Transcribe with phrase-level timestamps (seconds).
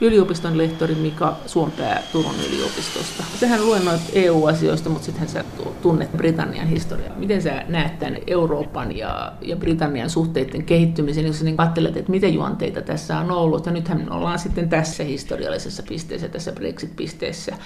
[0.00, 3.24] yliopiston lehtori Mika Suompää Turun yliopistosta.
[3.40, 5.44] Sähän luennoit EU-asioista, mutta sitten sä
[5.82, 7.16] tunnet Britannian historiaa.
[7.16, 12.10] Miten sä näet tämän Euroopan ja, ja Britannian suhteiden kehittymisen, jos sä niin ajattelet, että
[12.10, 17.56] mitä juonteita tässä on ollut, ja nythän ollaan sitten tässä historiallisessa pisteessä, tässä Brexit-pisteessä,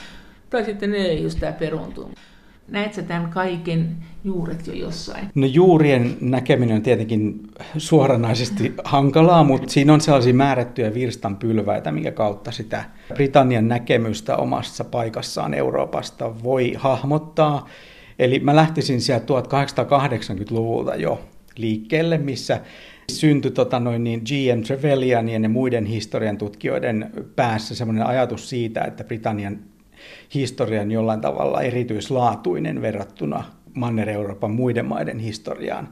[0.51, 2.11] tai sitten ei, just tämä peruuntuu.
[2.71, 5.29] Näet sä tämän kaiken juuret jo jossain?
[5.34, 7.41] No juurien näkeminen on tietenkin
[7.79, 15.54] suoranaisesti hankalaa, mutta siinä on sellaisia määrättyjä virstanpylväitä, minkä kautta sitä Britannian näkemystä omassa paikassaan
[15.54, 17.68] Euroopasta voi hahmottaa.
[18.18, 21.21] Eli mä lähtisin sieltä 1880-luvulta jo
[21.57, 22.61] liikkeelle, missä
[23.11, 24.62] syntyi tota noin niin G.M.
[24.62, 29.59] Trevelyanien ja muiden historian tutkijoiden päässä semmoinen ajatus siitä, että Britannian
[30.35, 35.89] historian jollain tavalla erityislaatuinen verrattuna Manner-Euroopan muiden maiden historiaan.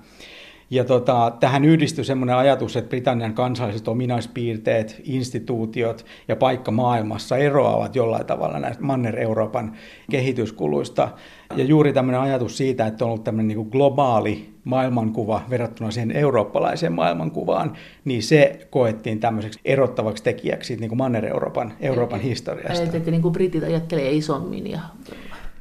[0.70, 7.96] Ja tota, tähän yhdistyi semmoinen ajatus, että Britannian kansalliset ominaispiirteet, instituutiot ja paikka maailmassa eroavat
[7.96, 9.72] jollain tavalla näistä Manner-Euroopan
[10.10, 11.08] kehityskuluista.
[11.56, 16.10] Ja juuri tämmöinen ajatus siitä, että on ollut tämmöinen niin kuin globaali maailmankuva verrattuna siihen
[16.10, 17.72] eurooppalaiseen maailmankuvaan,
[18.04, 22.96] niin se koettiin tämmöiseksi erottavaksi tekijäksi niin kuin Manner-Euroopan Euroopan historiasta.
[22.96, 24.80] Että niin kuin britit ajattelee isommin ja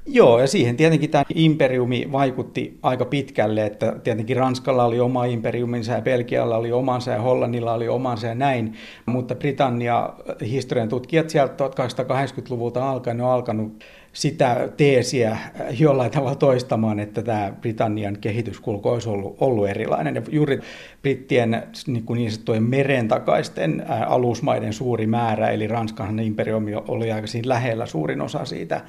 [0.09, 5.91] Joo, ja siihen tietenkin tämä imperiumi vaikutti aika pitkälle, että tietenkin Ranskalla oli oma imperiuminsa
[5.91, 8.73] ja Belgialla oli omansa ja Hollannilla oli omansa ja näin,
[9.05, 15.37] mutta Britannia historian tutkijat sieltä 1880-luvulta alkaen on alkanut sitä teesiä
[15.79, 20.15] jollain tavalla toistamaan, että tämä Britannian kehityskulku olisi ollut, ollut erilainen.
[20.15, 20.59] Ja juuri
[21.01, 27.27] brittien niin, kuin niin sanottujen meren takaisten alusmaiden suuri määrä, eli Ranskan imperiumi oli aika
[27.27, 28.81] siinä lähellä suurin osa siitä,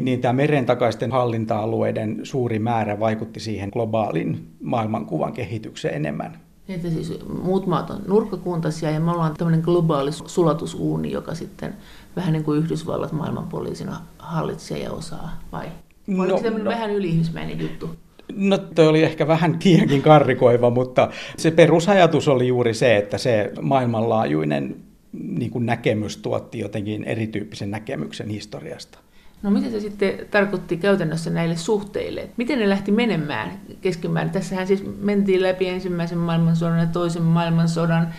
[0.00, 6.40] niin tämä meren takaisten hallinta-alueiden suuri määrä vaikutti siihen globaalin maailmankuvan kehitykseen enemmän.
[6.68, 11.74] Että siis muut maat on nurkkakuntaisia ja me ollaan tämmöinen globaali sulatusuuni, joka sitten
[12.16, 15.66] vähän niin kuin Yhdysvallat maailmanpoliisina hallitsee ja osaa, vai?
[16.06, 17.90] No, no, vähän yliihmismäinen juttu?
[18.36, 23.52] No toi oli ehkä vähän tiekin karrikoiva, mutta se perusajatus oli juuri se, että se
[23.60, 24.76] maailmanlaajuinen
[25.12, 28.98] niin kuin näkemys tuotti jotenkin erityyppisen näkemyksen historiasta.
[29.44, 32.28] No mitä se sitten tarkoitti käytännössä näille suhteille?
[32.36, 34.32] Miten ne lähti menemään keskimäärin?
[34.32, 38.14] Tässähän siis mentiin läpi ensimmäisen maailmansodan ja toisen maailmansodan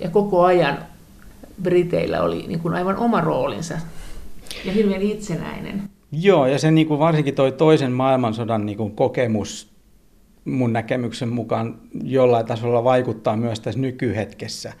[0.00, 0.78] ja koko ajan
[1.62, 3.74] Briteillä oli niin kuin aivan oma roolinsa
[4.64, 5.82] ja hirveän itsenäinen.
[6.12, 9.74] Joo, ja se niin kuin varsinkin toi toisen maailmansodan niin kuin kokemus
[10.44, 14.72] mun näkemyksen mukaan jollain tasolla vaikuttaa myös tässä nykyhetkessä.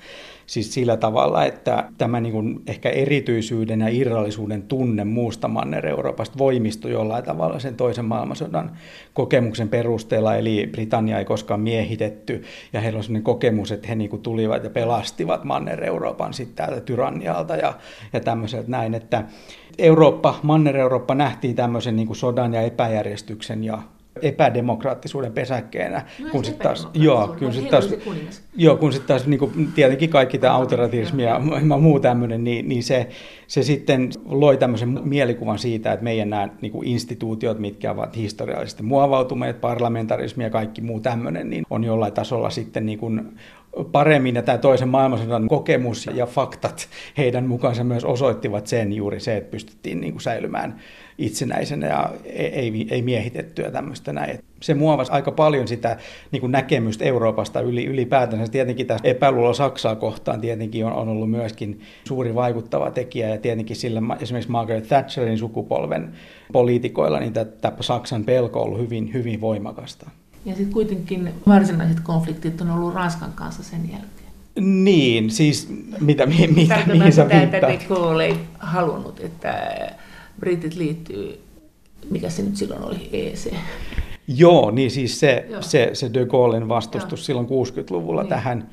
[0.46, 6.90] Siis sillä tavalla, että tämä niin kuin ehkä erityisyyden ja irrallisuuden tunne muusta Manner-Euroopasta voimistui
[6.90, 8.76] jollain tavalla sen toisen maailmansodan
[9.14, 10.36] kokemuksen perusteella.
[10.36, 14.64] Eli Britannia ei koskaan miehitetty ja heillä on sellainen kokemus, että he niin kuin tulivat
[14.64, 17.74] ja pelastivat Manner-Euroopan sitten täältä tyrannialta ja,
[18.12, 19.24] ja tämmöiseltä näin, että
[19.78, 23.82] Eurooppa, Manner-Eurooppa nähtiin tämmöisen niin kuin sodan ja epäjärjestyksen ja
[24.22, 26.02] epädemokraattisuuden pesäkkeenä.
[26.32, 27.94] kun sitten taas, joo, kun sitten taas,
[28.56, 31.40] joo, kun sitten taas niin kuin, tietenkin kaikki tämä autoritarismi ja
[31.80, 33.08] muu tämmöinen, niin, niin se,
[33.46, 38.82] se sitten loi tämmöisen mielikuvan siitä, että meidän nämä niin kuin instituutiot, mitkä ovat historiallisesti
[38.82, 43.38] muovautuneet, parlamentarismi ja kaikki muu tämmöinen, niin on jollain tasolla sitten niin kuin
[43.92, 46.88] paremmin ja tämä toisen maailmansodan kokemus ja faktat
[47.18, 50.80] heidän mukaansa myös osoittivat sen juuri se, että pystyttiin niin kuin säilymään
[51.18, 54.38] itsenäisenä ja ei, ei miehitettyä tämmöistä näin.
[54.60, 55.96] Se muovasi aika paljon sitä
[56.32, 58.52] niin kuin näkemystä Euroopasta yli, ylipäätänsä.
[58.52, 63.76] Tietenkin tässä epäluulo Saksaa kohtaan tietenkin on, on ollut myöskin suuri vaikuttava tekijä ja tietenkin
[63.76, 66.12] sillä esimerkiksi Margaret Thatcherin sukupolven
[66.52, 70.10] poliitikoilla niin tämä Saksan pelko on ollut hyvin, hyvin voimakasta.
[70.44, 74.14] Ja sitten kuitenkin varsinaiset konfliktit on ollut Ranskan kanssa sen jälkeen.
[74.60, 75.68] Niin, siis
[76.00, 79.74] mitä, mi, mi, mihin sä sitä, että De Gaulle ei halunnut, että
[80.40, 81.40] britit liittyy,
[82.10, 83.54] mikä se nyt silloin oli, EC.
[84.28, 87.24] Joo, niin siis se, se, se De Gaullen vastustus Joo.
[87.24, 88.28] silloin 60-luvulla niin.
[88.28, 88.70] tähän.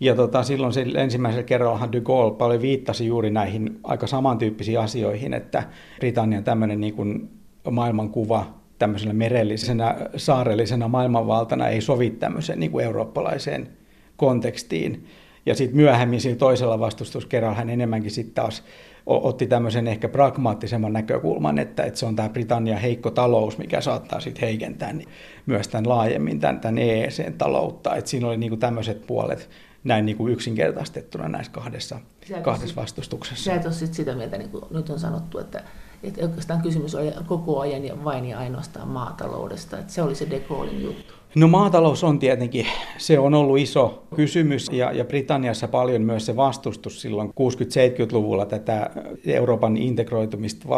[0.00, 5.34] Ja tota, silloin se ensimmäisellä kerrallahan De Gaulle paljon viittasi juuri näihin aika samantyyppisiin asioihin,
[5.34, 5.62] että
[5.98, 7.30] Britannian tämmöinen niin kuin
[7.70, 8.46] maailmankuva
[8.78, 13.68] tämmöisenä merellisenä, saarellisena maailmanvaltana ei sovi tämmöiseen niin kuin eurooppalaiseen
[14.16, 15.06] kontekstiin.
[15.46, 18.62] Ja sitten myöhemmin siinä toisella vastustuskerralla hän enemmänkin sitten taas
[19.06, 24.20] otti tämmöisen ehkä pragmaattisemman näkökulman, että, että se on tämä Britannian heikko talous, mikä saattaa
[24.20, 25.08] sitten heikentää niin
[25.46, 27.96] myös tämän laajemmin tämän, tämän EECn taloutta.
[27.96, 29.50] Että siinä oli niin kuin tämmöiset puolet
[29.84, 32.00] näin niin kuin yksinkertaistettuna näissä kahdessa,
[32.42, 33.44] kahdessa vastustuksessa.
[33.44, 35.64] Sä et ole sit sitä mieltä, niin kuin nyt on sanottu, että,
[36.02, 40.30] että oikeastaan kysymys oli koko ajan ja vain ja ainoastaan maataloudesta, että se oli se
[40.30, 41.14] de Gaullein juttu.
[41.34, 42.66] No maatalous on tietenkin,
[42.98, 48.90] se on ollut iso kysymys ja, ja Britanniassa paljon myös se vastustus silloin 60-70-luvulla tätä
[49.26, 50.68] Euroopan integroitumista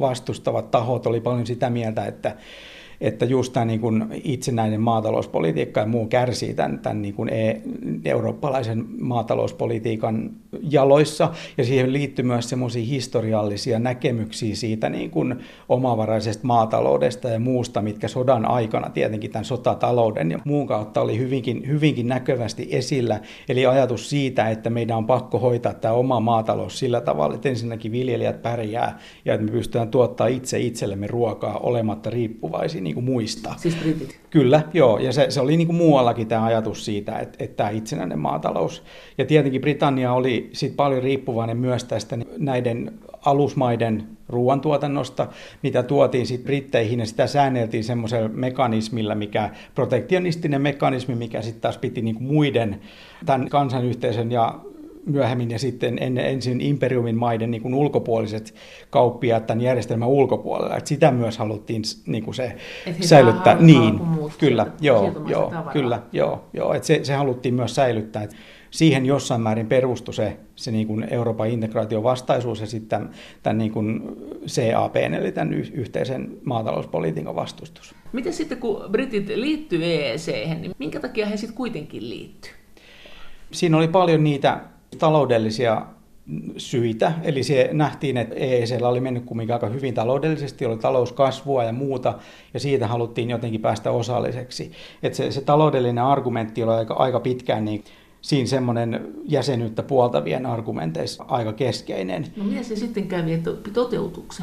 [0.00, 2.36] vastustavat tahot oli paljon sitä mieltä, että
[3.00, 7.60] että just tämä niin kuin itsenäinen maatalouspolitiikka ja muu kärsii tämän, tämän niin kuin e-
[8.04, 10.30] eurooppalaisen maatalouspolitiikan
[10.70, 15.36] jaloissa, ja siihen liittyy myös semmoisia historiallisia näkemyksiä siitä niin kuin
[15.68, 21.66] omavaraisesta maataloudesta ja muusta, mitkä sodan aikana tietenkin tämän sotatalouden ja muun kautta oli hyvinkin,
[21.66, 27.00] hyvinkin näkyvästi esillä, eli ajatus siitä, että meidän on pakko hoitaa tämä oma maatalous sillä
[27.00, 32.82] tavalla, että ensinnäkin viljelijät pärjää ja että me pystytään tuottaa itse itsellemme ruokaa olematta riippuvaisia
[32.86, 33.54] niin kuin muista.
[33.56, 34.20] Siis britit?
[34.30, 37.70] Kyllä, joo, ja se, se oli niin kuin muuallakin tämä ajatus siitä, että, että tämä
[37.70, 38.82] itsenäinen maatalous.
[39.18, 45.26] Ja tietenkin Britannia oli sit paljon riippuvainen myös tästä näiden alusmaiden ruoantuotannosta,
[45.62, 51.78] mitä tuotiin sitten Britteihin, ja sitä säänneltiin semmoisella mekanismilla, mikä protektionistinen mekanismi, mikä sitten taas
[51.78, 52.80] piti niinku muiden
[53.26, 54.60] tämän kansanyhteisön ja
[55.06, 58.54] myöhemmin ja sitten ennen, ensin imperiumin maiden niin kuin ulkopuoliset
[58.90, 60.76] kauppiaat tämän järjestelmän ulkopuolella.
[60.76, 62.56] Että sitä myös haluttiin niin kuin se
[63.00, 63.56] säilyttää.
[63.60, 64.00] Niin,
[64.38, 66.74] kyllä, joo, joo, kyllä, joo, joo.
[66.74, 68.22] Että se, se haluttiin myös säilyttää.
[68.22, 68.36] Että
[68.70, 73.10] siihen jossain määrin perustui se, se niin kuin Euroopan integraation vastaisuus ja sitten tämän,
[73.42, 74.02] tämän niin kuin
[74.46, 77.94] CAP, eli tämän yhteisen maatalouspolitiikan vastustus.
[78.12, 80.26] Miten sitten, kun britit liittyy EEC,
[80.60, 82.50] niin minkä takia he sitten kuitenkin liittyy?
[83.50, 84.60] Siinä oli paljon niitä
[84.98, 85.86] taloudellisia
[86.56, 87.12] syitä.
[87.22, 92.14] Eli se nähtiin, että EEC oli mennyt kumminkin aika hyvin taloudellisesti, oli talouskasvua ja muuta,
[92.54, 94.72] ja siitä haluttiin jotenkin päästä osalliseksi.
[95.02, 97.84] Että se, se taloudellinen argumentti oli aika, aika pitkään niin
[98.20, 102.26] siinä semmoinen jäsenyyttä puoltavien argumenteissa aika keskeinen.
[102.36, 104.34] No miten se sitten kävi, että toteutuuko,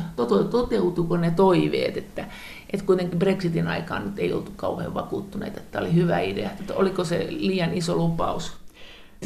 [0.52, 2.26] toteutuiko ne toiveet, että,
[2.74, 6.74] että kuitenkin Brexitin aikaan nyt ei oltu kauhean vakuuttuneita, että tämä oli hyvä idea, että
[6.74, 8.63] oliko se liian iso lupaus?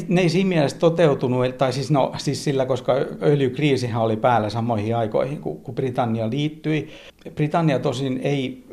[0.08, 2.92] Ne ei siinä mielessä toteutunut, tai siis, no, siis sillä, koska
[3.22, 6.88] öljykriisihän oli päällä samoihin aikoihin, kun, kun Britannia liittyi.
[7.34, 8.64] Britannia tosin ei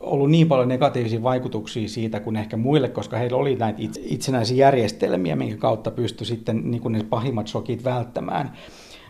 [0.00, 5.36] ollut niin paljon negatiivisia vaikutuksia siitä kuin ehkä muille, koska heillä oli näitä itsenäisiä järjestelmiä,
[5.36, 8.52] minkä kautta pystyi sitten niin ne pahimmat shokit välttämään.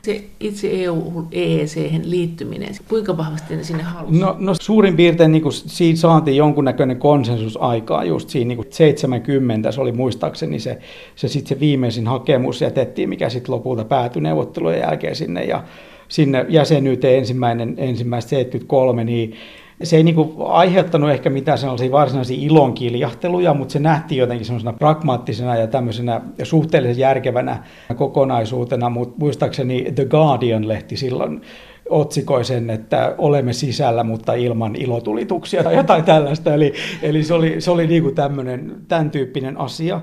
[0.04, 4.18] Se itse EU, EEC liittyminen, kuinka vahvasti ne sinne halusi?
[4.18, 8.68] No, no suurin piirtein niin kuin, siitä saatiin jonkunnäköinen konsensus aikaa just siinä niin kuin
[8.70, 10.78] 70, se oli muistaakseni se,
[11.16, 15.64] se, sit se viimeisin hakemus jätettiin, mikä sitten lopulta päätyi neuvottelujen jälkeen sinne ja
[16.08, 19.34] sinne jäsenyyteen ensimmäinen, ensimmäistä 73, niin
[19.84, 24.72] se ei niin kuin aiheuttanut ehkä mitään sellaisia varsinaisia ilonkiljahteluja, mutta se nähtiin jotenkin semmoisena
[24.72, 27.64] pragmaattisena ja tämmöisenä suhteellisen järkevänä
[27.96, 31.40] kokonaisuutena, mutta muistaakseni The Guardian-lehti silloin
[31.88, 36.54] otsikoi sen, että olemme sisällä, mutta ilman ilotulituksia tai jotain tällaista.
[36.54, 36.72] Eli,
[37.02, 40.00] eli se oli, se oli niin kuin tämmöinen, tämän tyyppinen asia.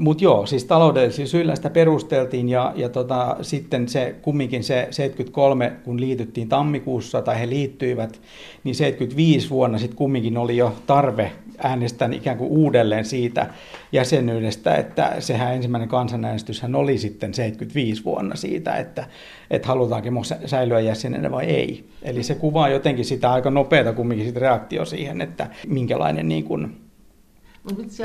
[0.00, 5.72] Mutta joo, siis taloudellisilla syillä sitä perusteltiin ja, ja tota, sitten se kumminkin se 73,
[5.84, 8.20] kun liityttiin tammikuussa tai he liittyivät,
[8.64, 13.46] niin 75 vuonna sitten kumminkin oli jo tarve äänestää ikään kuin uudelleen siitä
[13.92, 19.06] jäsenyydestä, että sehän ensimmäinen kansanäänestyshän oli sitten 75 vuonna siitä, että,
[19.50, 20.12] että halutaankin
[20.46, 21.84] säilyä jäsenenä vai ei.
[22.02, 26.87] Eli se kuvaa jotenkin sitä aika nopeata kumminkin sitä reaktio siihen, että minkälainen niin kuin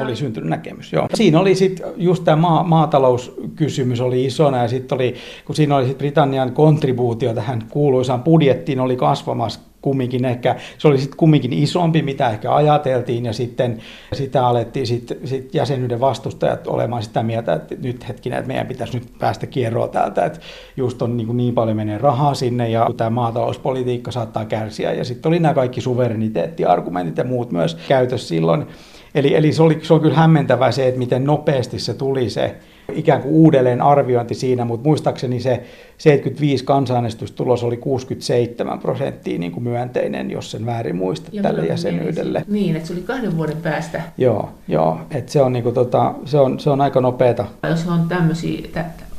[0.03, 0.93] oli syntynyt näkemys.
[0.93, 1.07] Joo.
[1.13, 5.15] Siinä oli sitten just tämä maa, maatalouskysymys oli isona ja sitten oli,
[5.45, 10.97] kun siinä oli sit Britannian kontribuutio tähän kuuluisaan budjettiin oli kasvamassa kumminkin ehkä, se oli
[10.97, 13.79] sitten kumminkin isompi, mitä ehkä ajateltiin, ja sitten
[14.13, 18.99] sitä alettiin sitten sit jäsenyyden vastustajat olemaan sitä mieltä, että nyt hetkinen, että meidän pitäisi
[18.99, 20.39] nyt päästä kierroa täältä, että
[20.77, 25.29] just on niin, niin paljon menee rahaa sinne, ja tämä maatalouspolitiikka saattaa kärsiä, ja sitten
[25.29, 28.65] oli nämä kaikki suvereniteettiargumentit ja muut myös käytössä silloin,
[29.15, 32.55] Eli, eli se, oli, se on kyllä hämmentävää se, että miten nopeasti se tuli se
[32.93, 35.63] ikään kuin uudelleen arviointi siinä, mutta muistaakseni se
[35.97, 42.45] 75 kansanäänestystulos oli 67 prosenttia niin kuin myönteinen, jos sen väärin muista ja tälle jäsenyydelle.
[42.47, 44.01] Niin, että se oli kahden vuoden päästä.
[44.17, 47.45] Joo, joo että se on, niin kuin, tota, se, on, se on aika nopeata.
[47.69, 48.61] Jos on tämmöisiä,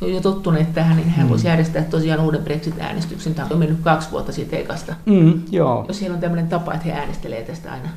[0.00, 1.30] jo tottuneet tähän, niin hän mm.
[1.30, 3.34] voisi järjestää tosiaan uuden Brexit-äänestyksen.
[3.34, 4.94] Tämä on mennyt kaksi vuotta siitä ekasta.
[5.06, 5.84] Mm, joo.
[5.88, 7.88] Jos siellä on tämmöinen tapa, että he äänestelee tästä aina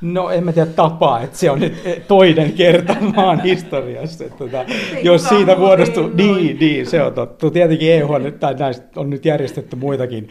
[0.00, 1.74] No en mä tiedä tapaa, että se on nyt
[2.08, 4.24] toinen kerta maan historiassa.
[4.24, 4.64] Että, tota,
[5.02, 7.50] jos siitä muodostuu, niin, niin, se on totta.
[7.50, 10.28] Tietenkin EU on, tai näistä on nyt järjestetty muitakin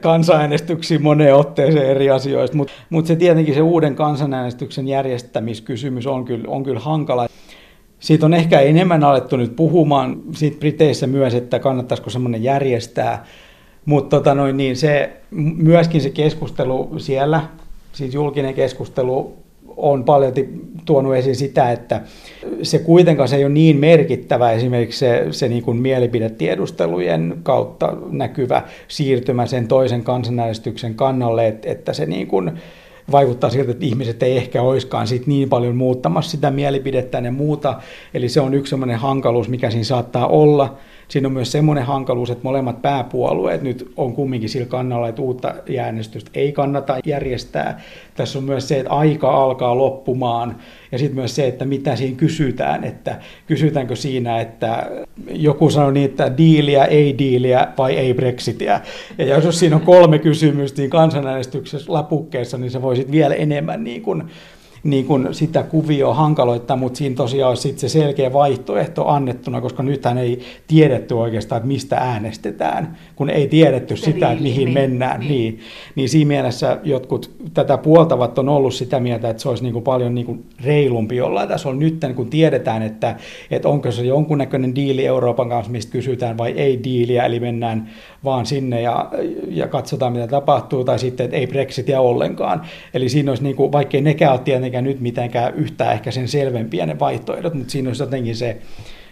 [0.00, 6.44] kansanäänestyksiä moneen otteeseen eri asioista, mutta mut se tietenkin se uuden kansanäänestyksen järjestämiskysymys on kyllä,
[6.46, 7.26] on kyllä hankala.
[7.98, 13.24] siitä on ehkä enemmän alettu nyt puhumaan siitä Briteissä myös, että kannattaisiko semmoinen järjestää.
[13.84, 15.12] Mutta tota noin, niin se,
[15.56, 17.42] myöskin se keskustelu siellä,
[17.92, 19.32] siis julkinen keskustelu
[19.76, 20.32] on paljon
[20.84, 22.00] tuonut esiin sitä, että
[22.62, 28.62] se kuitenkaan se ei ole niin merkittävä esimerkiksi se, se niin kuin mielipidetiedustelujen kautta näkyvä
[28.88, 32.52] siirtymä sen toisen kansanäänestyksen kannalle, että, että se niin kuin
[33.12, 37.80] vaikuttaa siltä, että ihmiset ei ehkä olisikaan siitä niin paljon muuttamassa sitä mielipidettä ja muuta.
[38.14, 40.76] Eli se on yksi sellainen hankaluus, mikä siinä saattaa olla.
[41.08, 45.54] Siinä on myös semmoinen hankaluus, että molemmat pääpuolueet nyt on kumminkin sillä kannalla, että uutta
[45.80, 47.80] äänestystä ei kannata järjestää.
[48.14, 50.56] Tässä on myös se, että aika alkaa loppumaan
[50.92, 54.90] ja sitten myös se, että mitä siinä kysytään, että kysytäänkö siinä, että
[55.30, 58.80] joku sanoo niin, että diiliä, ei diiliä vai ei Brexitiä.
[59.18, 64.02] Ja jos siinä on kolme kysymystä niin kansanäänestyksessä lapukkeessa, niin se voisit vielä enemmän niin
[64.02, 64.22] kuin
[64.84, 69.82] niin kuin sitä kuvioa hankaloittaa, mutta siinä tosiaan olisi sitten se selkeä vaihtoehto annettuna, koska
[69.82, 74.74] nythän ei tiedetty oikeastaan, että mistä äänestetään, kun ei tiedetty sitä, sitä että mihin niin,
[74.74, 75.20] mennään.
[75.20, 75.30] Niin.
[75.30, 75.60] Niin.
[75.94, 79.84] niin siinä mielessä jotkut tätä puoltavat on ollut sitä mieltä, että se olisi niin kuin
[79.84, 83.16] paljon niin kuin reilumpi jollain on nyt, kun tiedetään, että,
[83.50, 87.90] että onko se jonkunnäköinen diili Euroopan kanssa, mistä kysytään, vai ei diiliä, eli mennään
[88.24, 89.10] vaan sinne ja,
[89.48, 92.62] ja katsotaan, mitä tapahtuu, tai sitten, että ei Brexitia ollenkaan.
[92.94, 94.40] Eli siinä olisi, niin kuin, vaikkei nekään ole
[94.72, 98.62] tietenkään nyt mitenkään yhtään ehkä sen selvempiä ne vaihtoehdot, mutta siinä olisi jotenkin se,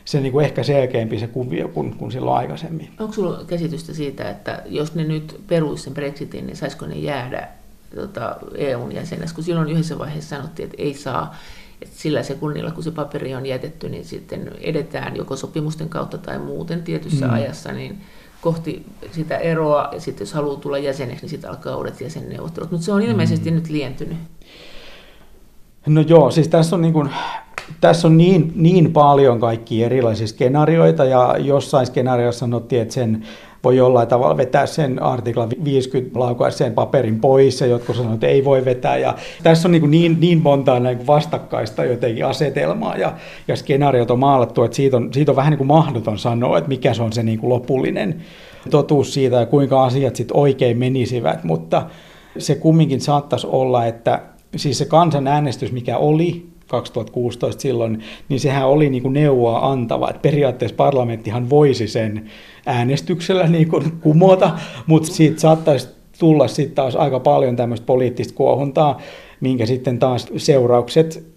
[0.04, 2.88] se niin kuin ehkä selkeämpi se kuvio kuin, kuin silloin aikaisemmin.
[2.98, 7.48] Onko sinulla käsitystä siitä, että jos ne nyt peruisi sen Brexitin, niin saisiko ne jäädä
[7.94, 11.36] tota, EUn jäseneksi, kun silloin yhdessä vaiheessa sanottiin, että ei saa,
[11.82, 16.38] että sillä sekunnilla, kun se paperi on jätetty, niin sitten edetään joko sopimusten kautta tai
[16.38, 17.32] muuten tietyssä mm.
[17.32, 18.00] ajassa, niin
[18.40, 22.70] kohti sitä eroa, ja sitten jos haluaa tulla jäseneksi, niin sitten alkaa uudet jäsenneuvottelut.
[22.70, 23.54] Mutta se on ilmeisesti mm.
[23.54, 24.18] nyt lientynyt.
[25.86, 27.10] No joo, siis tässä on niin kuin,
[27.80, 33.22] tässä on niin, niin paljon kaikki erilaisia skenaarioita, ja jossain skenaariossa sanottiin, että sen
[33.64, 38.26] voi jollain tavalla vetää sen artikla 50 laukaisi sen paperin pois ja jotkut sanoivat, että
[38.26, 38.96] ei voi vetää.
[38.96, 43.12] Ja tässä on niin, niin, niin monta niin vastakkaista jotenkin asetelmaa ja,
[43.48, 46.68] ja skenaariot on maalattu, että siitä on, siitä on vähän niin kuin mahdoton sanoa, että
[46.68, 48.22] mikä se on se niin kuin lopullinen
[48.70, 51.82] totuus siitä ja kuinka asiat sitten oikein menisivät, mutta
[52.38, 54.22] se kumminkin saattaisi olla, että
[54.56, 60.10] siis se kansanäänestys, mikä oli 2016 silloin, niin sehän oli niin kuin neuvoa antava.
[60.10, 62.30] Että periaatteessa parlamenttihan voisi sen
[62.66, 64.50] äänestyksellä niin kuin kumota,
[64.86, 65.88] mutta siitä saattaisi
[66.18, 69.00] tulla sitten taas aika paljon tämmöistä poliittista kuohuntaa,
[69.40, 71.30] minkä sitten taas seuraukset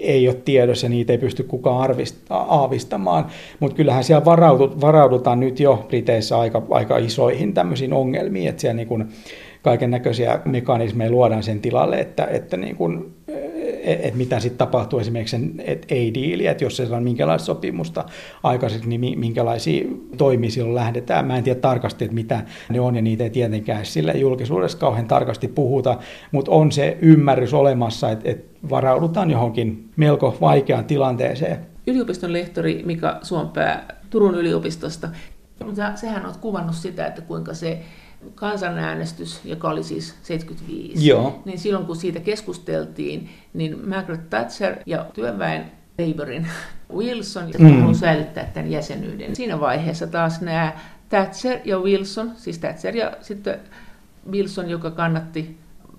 [0.00, 1.96] ei ole tiedossa, niitä ei pysty kukaan
[2.30, 3.26] aavistamaan,
[3.60, 4.24] mutta kyllähän siellä
[4.80, 9.08] varaudutaan nyt jo Briteissä aika, aika isoihin tämmöisiin ongelmiin, että siellä niin kuin
[9.62, 13.14] kaiken näköisiä mekanismeja luodaan sen tilalle, että, että niin kuin
[13.84, 18.04] että mitä sitten tapahtuu esimerkiksi sen, että ei diili, että jos se saa minkälaista sopimusta
[18.42, 19.84] aikaiseksi, niin minkälaisia
[20.16, 21.26] toimia silloin lähdetään.
[21.26, 25.06] Mä en tiedä tarkasti, että mitä ne on, ja niitä ei tietenkään sille julkisuudessa kauhean
[25.06, 25.98] tarkasti puhuta,
[26.32, 31.58] mutta on se ymmärrys olemassa, että, että varaudutaan johonkin melko vaikeaan tilanteeseen.
[31.86, 35.08] Yliopiston lehtori Mika Suompää Turun yliopistosta,
[35.94, 37.78] sehän on kuvannut sitä, että kuinka se
[38.34, 41.42] kansanäänestys, joka oli siis 75, Joo.
[41.44, 46.46] niin silloin kun siitä keskusteltiin, niin Margaret Thatcher ja työväen Labourin
[46.96, 47.80] Wilson mm.
[47.80, 49.36] halusivat säilyttää tämän jäsenyyden.
[49.36, 50.72] Siinä vaiheessa taas nämä
[51.08, 53.58] Thatcher ja Wilson, siis Thatcher ja sitten
[54.30, 55.58] Wilson, joka kannatti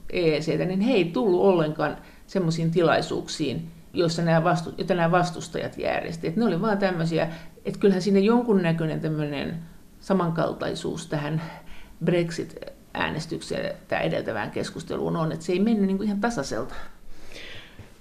[0.09, 1.97] EECtä, niin he ei tullut ollenkaan
[2.27, 6.35] semmoisiin tilaisuuksiin, joissa nämä, vastu, joita nämä vastustajat järjestivät.
[6.35, 7.27] Ne oli vaan tämmöisiä,
[7.65, 9.59] että kyllähän sinne jonkunnäköinen tämmöinen
[9.99, 11.41] samankaltaisuus tähän
[12.05, 16.75] Brexit-äänestykseen tämä edeltävään keskusteluun on, että se ei mennyt niin kuin ihan tasaiselta.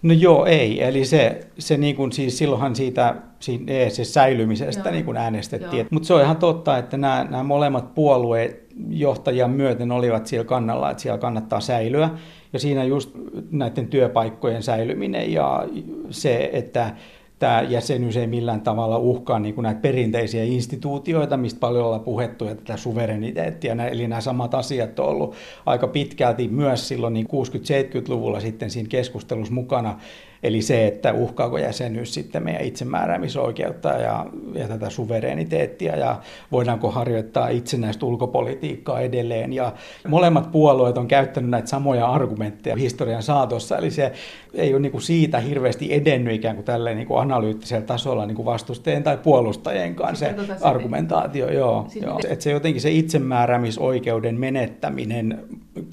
[0.02, 0.82] No joo, ei.
[0.82, 5.86] Eli se, se niin kuin, siis silloinhan siitä, siitä se säilymisestä niin kuin äänestettiin.
[5.90, 10.90] Mutta se on ihan totta, että nämä, nämä molemmat puolueet johtajan myöten olivat siellä kannalla,
[10.90, 12.10] että siellä kannattaa säilyä.
[12.52, 13.10] Ja siinä just
[13.50, 15.66] näiden työpaikkojen säilyminen ja
[16.10, 16.94] se, että
[17.40, 22.44] tämä jäsenyys ei millään tavalla uhkaa niin kuin näitä perinteisiä instituutioita, mistä paljon ollaan puhettu,
[22.44, 23.88] ja tätä suvereniteettia.
[23.90, 25.34] Eli nämä samat asiat on ollut
[25.66, 29.98] aika pitkälti myös silloin niin 60-70-luvulla sitten siinä keskustelussa mukana.
[30.42, 36.20] Eli se, että uhkaako jäsenyys sitten meidän itsemääräämisoikeutta ja, ja tätä suvereniteettia ja
[36.52, 39.52] voidaanko harjoittaa itsenäistä ulkopolitiikkaa edelleen.
[39.52, 39.72] Ja
[40.08, 44.12] molemmat puolueet on käyttänyt näitä samoja argumentteja historian saatossa, eli se
[44.54, 48.36] ei ole niin kuin siitä hirveästi edennyt ikään kuin tälleen niin kuin analyyttisellä tasolla niin
[48.36, 51.52] kuin vastustajien tai puolustajien kanssa se argumentaatio.
[51.52, 52.20] Joo, joo.
[52.28, 55.44] Että se jotenkin se itsemääräämisoikeuden menettäminen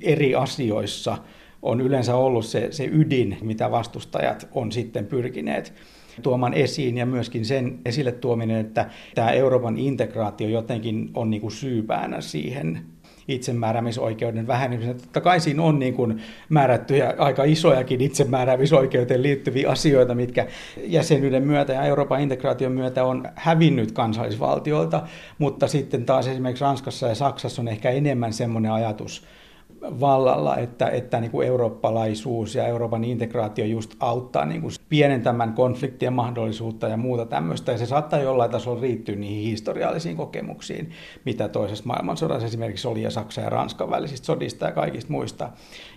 [0.01, 1.18] eri asioissa–
[1.67, 5.74] on yleensä ollut se, se ydin, mitä vastustajat on sitten pyrkineet
[6.21, 11.51] tuoman esiin ja myöskin sen esille tuominen, että tämä Euroopan integraatio jotenkin on niin kuin
[11.51, 12.81] syypäänä siihen
[13.27, 14.97] itsemääräämisoikeuden vähenemisen.
[14.97, 20.47] Totta kai siinä on niin kuin määrättyjä aika isojakin itsemääräämisoikeuteen liittyviä asioita, mitkä
[20.83, 25.03] jäsenyyden myötä ja Euroopan integraation myötä on hävinnyt kansallisvaltioilta,
[25.38, 29.25] mutta sitten taas esimerkiksi Ranskassa ja Saksassa on ehkä enemmän semmoinen ajatus,
[29.81, 36.13] vallalla, että, että niin kuin eurooppalaisuus ja Euroopan integraatio just auttaa niin kuin pienentämään konfliktien
[36.13, 37.72] mahdollisuutta ja muuta tämmöistä.
[37.72, 40.91] Ja se saattaa jollain tasolla riittyä niihin historiallisiin kokemuksiin,
[41.25, 45.50] mitä toisessa maailmansodassa esimerkiksi oli ja Saksan ja Ranskan välisistä sodista ja kaikista muista.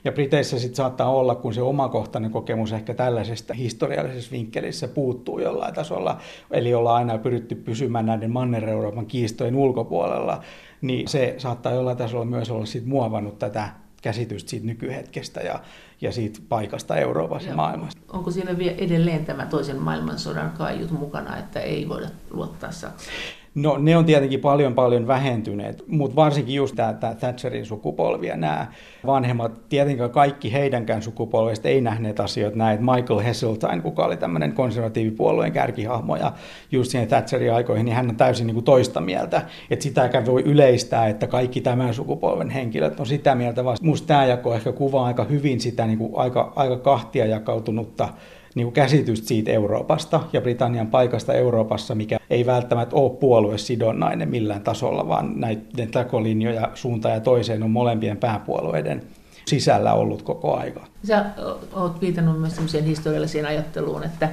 [0.05, 5.75] Ja Briteissä sitten saattaa olla, kun se omakohtainen kokemus ehkä tällaisesta historiallisessa vinkkelissä puuttuu jollain
[5.75, 6.19] tasolla,
[6.51, 10.41] eli ollaan aina pyritty pysymään näiden Manner-Euroopan kiistojen ulkopuolella,
[10.81, 13.69] niin se saattaa jollain tasolla myös olla sit muovannut tätä
[14.03, 15.61] käsitystä siitä nykyhetkestä ja,
[16.01, 17.99] ja siitä paikasta Euroopassa ja maailmassa.
[18.09, 23.15] Onko siinä vielä edelleen tämä toisen maailmansodan kaiut mukana, että ei voida luottaa Saksaan?
[23.55, 28.37] No ne on tietenkin paljon paljon vähentyneet, mutta varsinkin just tämä, tämä Thatcherin sukupolvi ja
[28.37, 28.67] nämä
[29.07, 32.79] vanhemmat, tietenkään kaikki heidänkään sukupolvista ei nähneet asioita näin.
[32.85, 36.33] Michael Heseltine, kuka oli tämmöinen konservatiivipuolueen kärkihahmo ja
[36.73, 39.43] just siihen Thatcherin aikoihin, niin hän on täysin niin kuin toista mieltä.
[39.71, 44.27] Että sitäkään voi yleistää, että kaikki tämän sukupolven henkilöt on sitä mieltä, vaan musta tämä
[44.27, 48.09] jako ehkä kuvaa aika hyvin sitä niin kuin aika, aika kahtia jakautunutta
[48.55, 54.63] niin kuin käsitystä siitä Euroopasta ja Britannian paikasta Euroopassa, mikä ei välttämättä ole puoluesidonnainen millään
[54.63, 59.03] tasolla, vaan näiden takolinjoja suuntaan ja toiseen on molempien pääpuolueiden
[59.47, 60.87] sisällä ollut koko aika.
[61.05, 61.25] Sä
[61.73, 64.29] oot viitannut myös sellaiseen historialliseen ajatteluun, että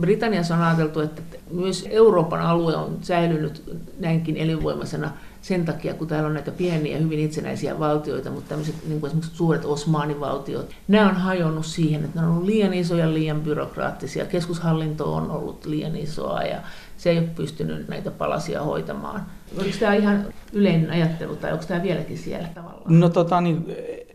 [0.00, 3.62] Britanniassa on ajateltu, että myös Euroopan alue on säilynyt
[4.00, 5.10] näinkin elinvoimaisena
[5.44, 9.36] sen takia, kun täällä on näitä pieniä, hyvin itsenäisiä valtioita, mutta tämmöiset niin kuin esimerkiksi
[9.36, 14.26] suuret osmaanivaltiot, nämä on hajonnut siihen, että ne on ollut liian isoja, liian byrokraattisia.
[14.26, 16.58] Keskushallinto on ollut liian isoa ja
[16.96, 19.26] se ei ole pystynyt näitä palasia hoitamaan.
[19.58, 23.00] Oliko tämä ihan yleinen ajattelu tai onko tämä vieläkin siellä tavallaan?
[23.00, 23.66] No tota, niin,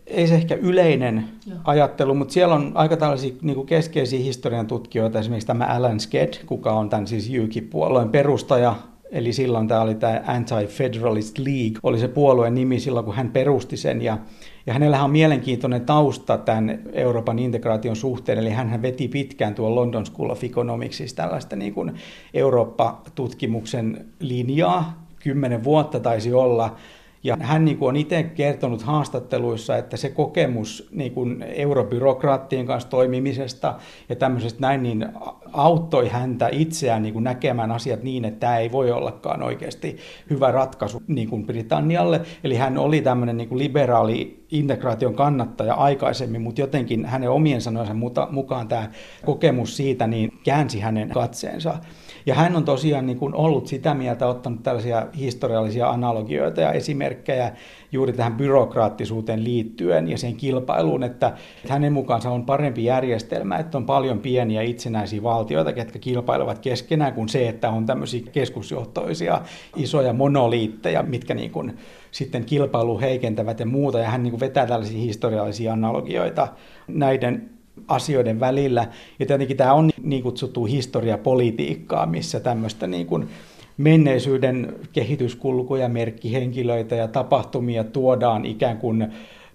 [0.06, 1.58] ei se ehkä yleinen Joo.
[1.64, 6.34] ajattelu, mutta siellä on aika tällaisia niin kuin keskeisiä historian tutkijoita, esimerkiksi tämä Alan Sked,
[6.46, 8.74] kuka on tämän siis UKIP-puolueen perustaja,
[9.10, 13.76] Eli silloin tämä oli tämä Anti-Federalist League, oli se puolueen nimi silloin, kun hän perusti
[13.76, 14.02] sen.
[14.02, 14.18] Ja,
[14.66, 20.06] ja hänellä on mielenkiintoinen tausta tämän Euroopan integraation suhteen, eli hän veti pitkään tuon London
[20.06, 21.92] School of Economicsista tällaista niin kuin
[22.34, 26.76] Eurooppa-tutkimuksen linjaa, kymmenen vuotta taisi olla,
[27.22, 32.90] ja hän niin kuin on itse kertonut haastatteluissa, että se kokemus niin kuin eurobyrokraattien kanssa
[32.90, 33.74] toimimisesta
[34.08, 35.08] ja tämmöisestä näin, niin
[35.52, 39.96] auttoi häntä itseään niin kuin näkemään asiat niin, että tämä ei voi ollakaan oikeasti
[40.30, 42.20] hyvä ratkaisu niin kuin Britannialle.
[42.44, 47.94] Eli hän oli tämmöinen niin kuin liberaali integraation kannattaja aikaisemmin, mutta jotenkin hänen omien sanojensa
[48.30, 48.90] mukaan tämä
[49.24, 51.78] kokemus siitä niin käänsi hänen katseensa.
[52.26, 57.52] Ja hän on tosiaan niin kuin ollut sitä mieltä, ottanut tällaisia historiallisia analogioita ja esimerkkejä
[57.92, 61.32] juuri tähän byrokraattisuuteen liittyen ja sen kilpailuun, että
[61.68, 67.28] hänen mukaansa on parempi järjestelmä, että on paljon pieniä itsenäisiä valtioita, ketkä kilpailevat keskenään, kuin
[67.28, 69.40] se, että on tämmöisiä keskusjohtoisia
[69.76, 71.76] isoja monoliitteja, mitkä niin kuin
[72.10, 73.98] sitten kilpailu heikentävät ja muuta.
[73.98, 76.48] Ja hän niin kuin vetää tällaisia historiallisia analogioita
[76.88, 78.88] näiden asioiden välillä.
[79.18, 83.28] Ja tietenkin tämä on niin kutsuttu historiapolitiikkaa, missä tämmöistä niin kuin
[83.76, 89.12] menneisyyden kehityskulkuja, merkkihenkilöitä ja tapahtumia tuodaan ikään kuin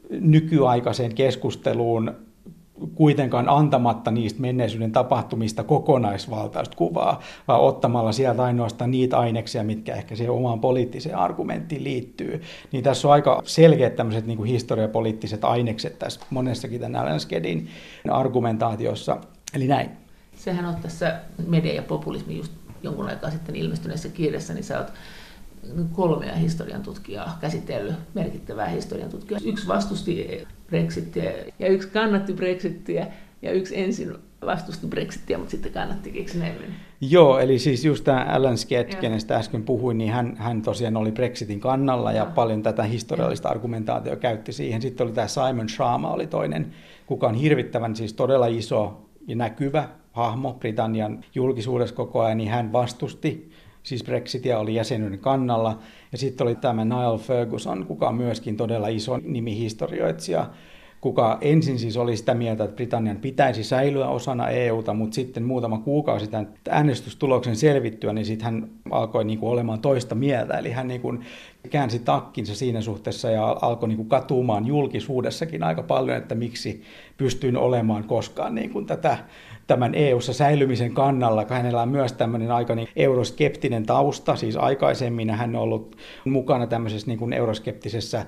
[0.09, 2.11] nykyaikaiseen keskusteluun
[2.95, 10.15] kuitenkaan antamatta niistä menneisyyden tapahtumista kokonaisvaltaista kuvaa, vaan ottamalla sieltä ainoastaan niitä aineksia, mitkä ehkä
[10.15, 12.41] siihen omaan poliittiseen argumenttiin liittyy.
[12.71, 17.67] Niin tässä on aika selkeät tämmöiset niin historiapoliittiset ainekset tässä monessakin tämän Alan Skedin
[18.11, 19.17] argumentaatiossa.
[19.53, 19.89] Eli näin.
[20.35, 22.51] Sehän on tässä media ja populismi just
[22.83, 24.93] jonkun aikaa sitten ilmestyneessä kirjassa, niin sä oot
[25.93, 29.41] kolmea historian tutkijaa käsitellyt, merkittävää historian tutkijaa.
[29.45, 33.07] Yksi vastusti Brexittiä ja yksi kannatti Brexittiä
[33.41, 34.13] ja yksi ensin
[34.45, 36.31] vastusti Brexittiä, mutta sitten kannatti, eikö
[37.01, 41.11] Joo, eli siis just tämä Alan Skett, kenestä äsken puhuin, niin hän, hän tosiaan oli
[41.11, 43.51] Brexitin kannalla ja, ja paljon tätä historiallista ja.
[43.51, 44.81] argumentaatiota käytti siihen.
[44.81, 46.73] Sitten oli tämä Simon Sharma, oli toinen,
[47.05, 52.73] kuka on hirvittävän siis todella iso ja näkyvä hahmo Britannian julkisuudessa koko ajan, niin hän
[52.73, 53.51] vastusti
[53.85, 55.79] siis Brexitia oli jäsenyyden kannalla.
[56.11, 60.49] Ja sitten oli tämä Niall Ferguson, kuka myöskin todella iso nimi historioitsija,
[61.01, 65.77] kuka ensin siis oli sitä mieltä, että Britannian pitäisi säilyä osana EUta, mutta sitten muutama
[65.77, 70.57] kuukausi tämän äänestystuloksen selvittyä, niin sitten hän alkoi niin kuin olemaan toista mieltä.
[70.57, 71.19] Eli hän niin kuin
[71.65, 76.83] käänsi takkinsa siinä suhteessa ja alkoi niin kuin katumaan julkisuudessakin aika paljon, että miksi
[77.17, 79.17] pystyin olemaan koskaan niin kuin tätä
[79.67, 81.45] tämän EU-ssa säilymisen kannalla.
[81.49, 87.07] Hänellä on myös tämmöinen aika niin euroskeptinen tausta, siis aikaisemmin hän on ollut mukana tämmöisessä
[87.07, 88.25] niin kuin euroskeptisessä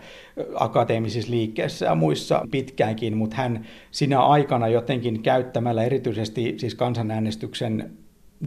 [0.55, 7.91] akateemisissa liikkeessä ja muissa pitkäänkin, mutta hän sinä aikana jotenkin käyttämällä erityisesti siis kansanäänestyksen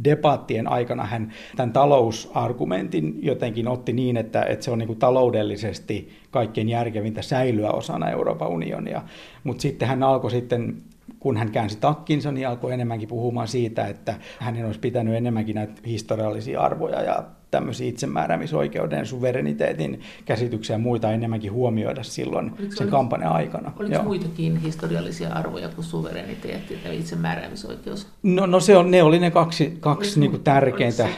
[0.04, 6.08] debattien aikana hän tämän talousargumentin jotenkin otti niin, että, että se on niin kuin taloudellisesti
[6.30, 9.02] kaikkein järkevintä säilyä osana Euroopan unionia.
[9.44, 10.76] Mutta sitten hän alkoi sitten
[11.18, 15.72] kun hän käänsi takkinsa, niin alkoi enemmänkin puhumaan siitä, että hänen olisi pitänyt enemmänkin näitä
[15.86, 23.32] historiallisia arvoja ja tämmöisiä itsemääräämisoikeuden, suvereniteetin käsityksiä ja muita enemmänkin huomioida silloin oliko, sen kampanjan
[23.32, 23.72] aikana.
[23.78, 24.04] Oliko Joo.
[24.04, 28.06] muitakin historiallisia arvoja kuin suvereniteetti ja itsemääräämisoikeus?
[28.22, 31.08] No, no se on, ne oli ne kaksi, kaksi niin kuin tärkeintä.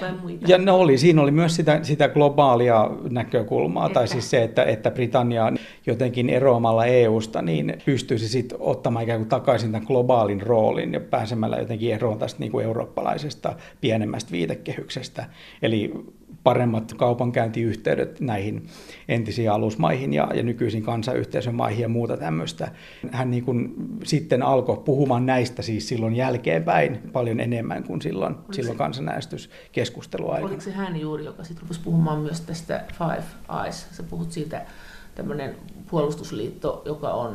[0.46, 3.94] Ja ne oli, siinä oli myös sitä, sitä globaalia näkökulmaa, että.
[3.94, 5.52] tai siis se, että, että Britannia
[5.86, 11.56] jotenkin eroamalla EUsta niin pystyisi sitten ottamaan ikään kuin takaisin tämän globaalin roolin ja pääsemällä
[11.56, 15.26] jotenkin eroon tästä niin kuin eurooppalaisesta pienemmästä viitekehyksestä.
[15.62, 15.92] Eli
[16.42, 18.66] paremmat kaupankäyntiyhteydet näihin
[19.09, 22.72] entisiin alusmaihin ja, ja nykyisiin kansayhteisön maihin ja muuta tämmöistä.
[23.11, 23.74] Hän niin kuin
[24.05, 30.48] sitten alkoi puhumaan näistä siis silloin jälkeenpäin paljon enemmän kuin silloin, Oliko silloin kansanäänestyskeskustelua aikana.
[30.48, 33.24] Oliko se hän juuri, joka sitten rupesi puhumaan myös tästä Five
[33.64, 33.87] Eyes?
[33.90, 34.66] Sä puhut siitä
[35.14, 35.57] tämmöinen
[35.90, 37.33] puolustusliitto, joka on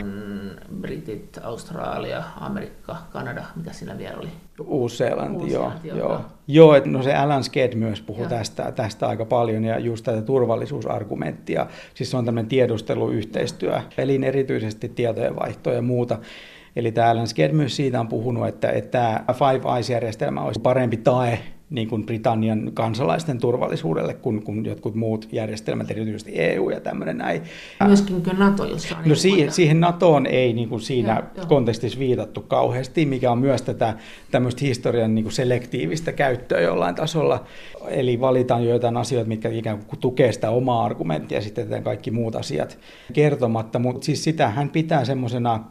[0.80, 4.30] Britit, Australia, Amerikka, Kanada, mitä siinä vielä oli?
[4.66, 5.72] Uusi-Seelanti, joo.
[5.84, 6.22] joo.
[6.48, 10.22] joo että no se Alan Sked myös puhuu tästä, tästä aika paljon ja just tätä
[10.22, 11.68] turvallisuusargumenttia.
[11.94, 16.18] Siis se on tämmöinen tiedusteluyhteistyö, eli erityisesti tietojenvaihtoa ja muuta.
[16.76, 20.98] Eli tämä Alan Sked myös siitä on puhunut, että, että tämä Five Eyes-järjestelmä olisi parempi
[20.98, 27.18] tae niin kuin Britannian kansalaisten turvallisuudelle kuin, kuin jotkut muut järjestelmät, erityisesti EU ja tämmöinen
[27.18, 27.42] näin.
[27.88, 31.46] Myöskinkö NATO, jossa on No siihen, siihen NATOon ei niin kuin siinä ja, jo.
[31.46, 33.94] kontekstissa viitattu kauheasti, mikä on myös tätä
[34.32, 37.44] tämmöistä historian niin kuin selektiivistä käyttöä jollain tasolla.
[37.88, 42.36] Eli valitaan joitain asioita, mitkä ikään kuin tukee sitä omaa argumenttia ja sitten kaikki muut
[42.36, 42.80] asiat
[43.14, 43.80] kertomatta.
[43.80, 45.64] Mutta siis sitä hän pitää semmoisena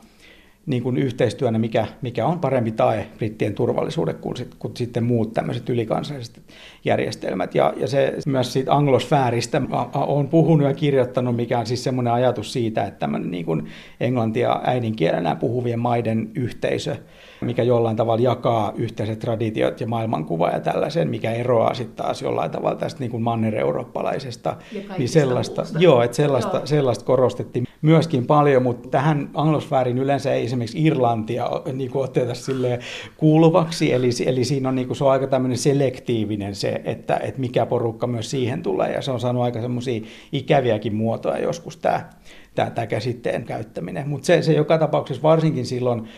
[0.67, 5.35] niin kuin yhteistyönä, mikä, mikä on parempi tae brittien turvallisuuden kuin, sit, kuin sitten muut
[5.35, 6.41] tämmöiset ylikansalliset
[6.85, 7.55] järjestelmät.
[7.55, 9.63] Ja, ja se myös siitä anglosfääristä
[9.95, 13.67] on puhunut ja kirjoittanut, mikä on siis semmoinen ajatus siitä, että tämmöinen niin kuin
[14.01, 16.97] englantia äidinkielenä puhuvien maiden yhteisö,
[17.41, 22.51] mikä jollain tavalla jakaa yhteiset traditiot ja maailmankuva ja tällaisen, mikä eroaa sitten taas jollain
[22.51, 24.57] tavalla tästä niin kuin manner-eurooppalaisesta.
[24.99, 26.67] Niin sellaista, joo, että sellaista, joo.
[26.67, 32.79] sellaista korostettiin myöskin paljon, mutta tähän anglosfäärin yleensä ei esimerkiksi Irlantia niin kuin oteta sille
[33.17, 37.41] kuuluvaksi, eli, eli siinä on, niin kuin, se on aika tämmöinen selektiivinen se, että, että
[37.41, 40.01] mikä porukka myös siihen tulee, ja se on saanut aika semmoisia
[40.33, 42.09] ikäviäkin muotoja joskus tämä,
[42.55, 44.09] tämä, tämä käsitteen käyttäminen.
[44.09, 46.09] Mutta se, se joka tapauksessa varsinkin silloin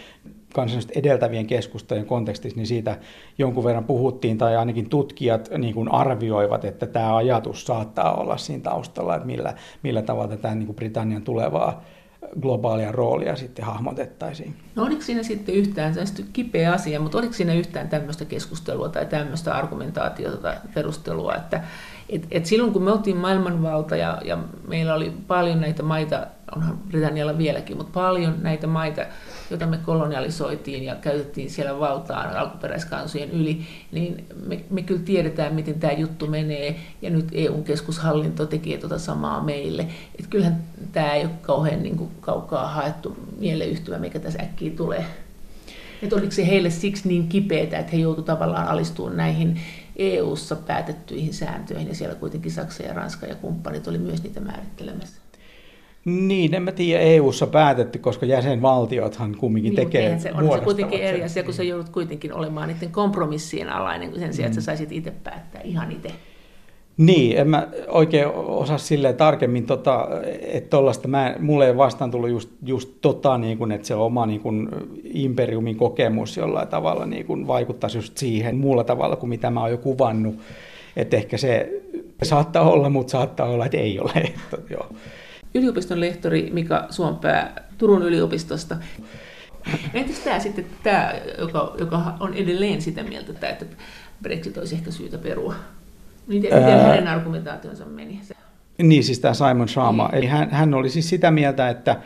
[0.55, 2.99] kansallisesti edeltävien keskustelujen kontekstissa, niin siitä
[3.39, 8.63] jonkun verran puhuttiin, tai ainakin tutkijat niin kuin arvioivat, että tämä ajatus saattaa olla siinä
[8.63, 11.83] taustalla, että millä, millä tavalla tätä niin kuin Britannian tulevaa
[12.41, 14.57] globaalia roolia sitten hahmotettaisiin.
[14.75, 18.89] No oliko siinä sitten yhtään, se on kipeä asia, mutta oliko siinä yhtään tämmöistä keskustelua
[18.89, 21.63] tai tämmöistä argumentaatiota tai perustelua, että
[22.09, 26.79] et, et silloin kun me oltiin maailmanvalta ja, ja meillä oli paljon näitä maita, onhan
[26.89, 29.03] Britannialla vieläkin, mutta paljon näitä maita,
[29.51, 33.61] joita me kolonialisoitiin ja käytettiin siellä valtaan alkuperäiskansojen yli,
[33.93, 38.99] niin me, me kyllä tiedetään, miten tämä juttu menee, ja nyt EUn keskushallinto tekee tuota
[38.99, 39.87] samaa meille.
[40.19, 45.07] Et kyllähän tämä ei ole kauhean niin kuin, kaukaa haettu mieleyhtymä, mikä tässä äkkiä tulee.
[46.03, 49.61] Että oliko se heille siksi niin kipeätä, että he joutuivat tavallaan alistumaan näihin
[49.97, 55.18] EU-ssa päätettyihin sääntöihin, ja siellä kuitenkin Saksa ja Ranska ja kumppanit oli myös niitä määrittelemässä.
[56.09, 61.01] Niin, en mä tiedä EU-ssa päätetty, koska jäsenvaltiothan kumminkin niin, tekee se on se kuitenkin
[61.01, 64.65] eri asia, kun sä joudut kuitenkin olemaan niiden kompromissien alainen sen sijaan, että sä mm.
[64.65, 66.13] saisit itse päättää ihan itse.
[66.97, 70.09] Niin, en mä oikein osaa silleen tarkemmin, tota,
[70.41, 74.27] että tollaista, mä, mulle ei vastaan tullut just, just tota, niin kuin, että se oma
[74.27, 74.69] niin kuin,
[75.05, 79.71] imperiumin kokemus jollain tavalla niin kuin, vaikuttaisi just siihen muulla tavalla kuin mitä mä oon
[79.71, 80.35] jo kuvannut.
[80.97, 81.83] Että ehkä se
[82.23, 84.13] saattaa olla, mutta saattaa olla, että ei ole.
[84.25, 84.87] Että, joo
[85.55, 88.77] yliopiston lehtori Mika Suompää Turun yliopistosta.
[89.95, 93.67] Entäs tämä sitten, tämä, joka, joka on edelleen sitä mieltä, että
[94.23, 95.55] Brexit olisi ehkä syytä perua?
[96.27, 96.87] Miten, miten Ää...
[96.87, 98.21] hänen argumentaationsa meni?
[98.83, 100.09] Niin, siis tämä Simon Sharma.
[100.09, 100.19] Niin.
[100.19, 101.97] Eli hän, hän oli siis sitä mieltä, että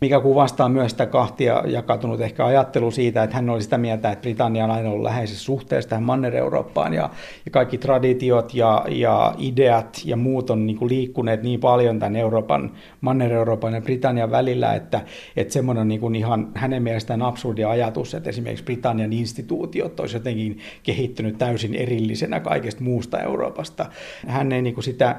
[0.00, 4.22] mikä kuvastaa myös sitä kahtia jakautunut ehkä ajattelu siitä, että hän oli sitä mieltä, että
[4.22, 7.10] Britannia on aina ollut läheisessä suhteessa tähän Manner-Eurooppaan ja,
[7.44, 12.16] ja kaikki traditiot ja, ja ideat ja muut on niin kuin liikkuneet niin paljon tämän
[12.16, 15.00] Euroopan, Manner-Euroopan ja Britannian välillä, että,
[15.36, 20.16] että semmoinen on niin kuin ihan hänen mielestään absurdi ajatus, että esimerkiksi Britannian instituutiot olisi
[20.16, 23.86] jotenkin kehittynyt täysin erillisenä kaikesta muusta Euroopasta.
[24.26, 25.16] Hän ei niin kuin sitä,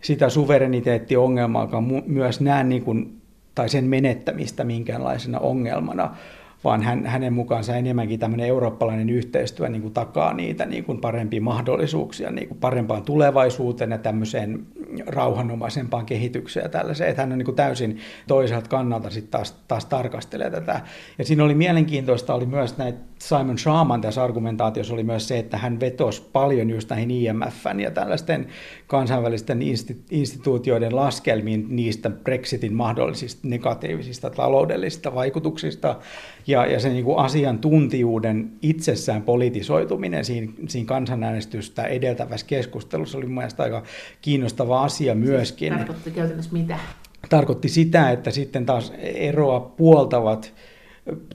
[0.00, 1.68] sitä suvereniteettiongelmaa
[2.06, 3.23] myös näe niin kuin
[3.54, 6.16] tai sen menettämistä minkäänlaisena ongelmana,
[6.64, 11.40] vaan hän, hänen mukaansa enemmänkin tämmöinen eurooppalainen yhteistyö niin kuin takaa niitä niin kuin parempia
[11.40, 14.66] mahdollisuuksia niin kuin parempaan tulevaisuuteen ja tämmöiseen
[15.06, 19.84] rauhanomaisempaan kehitykseen ja tällaiseen, että hän on niin kuin täysin toiselta kannalta sitten taas, taas
[19.84, 20.80] tarkastelee tätä.
[21.18, 25.56] Ja siinä oli mielenkiintoista, oli myös näitä Simon Schaman tässä argumentaatiossa oli myös se, että
[25.58, 28.46] hän vetosi paljon just näihin IMFn ja tällaisten
[28.86, 29.60] kansainvälisten
[30.10, 35.96] instituutioiden laskelmiin niistä Brexitin mahdollisista negatiivisista taloudellisista vaikutuksista
[36.46, 43.64] ja, ja sen niin kuin asiantuntijuuden itsessään politisoituminen siinä, siinä kansanäänestystä edeltävässä keskustelussa oli mielestäni
[43.64, 43.86] aika
[44.22, 45.72] kiinnostava asia myöskin.
[45.72, 46.78] Tarkoitti käytännössä mitä?
[47.28, 50.52] Tarkoitti sitä, että sitten taas eroa puoltavat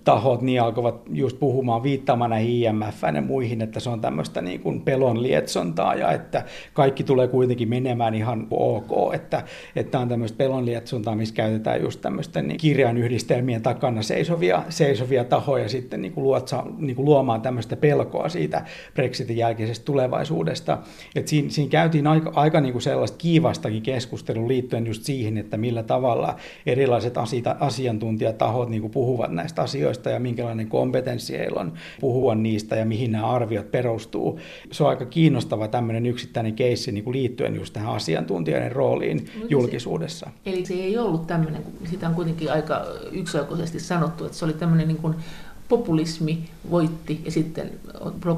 [0.03, 4.59] tahot niin alkoivat just puhumaan viittaamaan näihin IMF ja muihin, että se on tämmöistä niin
[4.59, 9.43] kuin pelon lietsontaa ja että kaikki tulee kuitenkin menemään ihan ok, että,
[9.75, 15.69] että on tämmöistä pelon lietsontaa, missä käytetään just tämmöisten niin kirjainyhdistelmien takana seisovia, seisovia tahoja
[15.69, 20.77] sitten niin kuin luotsa, niin kuin luomaan tämmöistä pelkoa siitä Brexitin jälkeisestä tulevaisuudesta.
[21.15, 25.57] Et siinä, siinä käytiin aika, aika niin kuin sellaista kiivastakin keskustelua liittyen just siihen, että
[25.57, 27.15] millä tavalla erilaiset
[27.59, 32.85] asiantuntijatahot niin kuin puhuvat näistä näistä asioista ja minkälainen kompetenssi heillä on puhua niistä ja
[32.85, 34.39] mihin nämä arviot perustuu.
[34.71, 39.45] Se on aika kiinnostava tämmöinen yksittäinen keissi niin kuin liittyen just tähän asiantuntijoiden rooliin no,
[39.49, 40.29] julkisuudessa.
[40.43, 44.53] Se, eli se ei ollut tämmöinen, sitä on kuitenkin aika yksioikoisesti sanottu, että se oli
[44.53, 45.15] tämmöinen niin kuin
[45.69, 47.71] populismi voitti ja sitten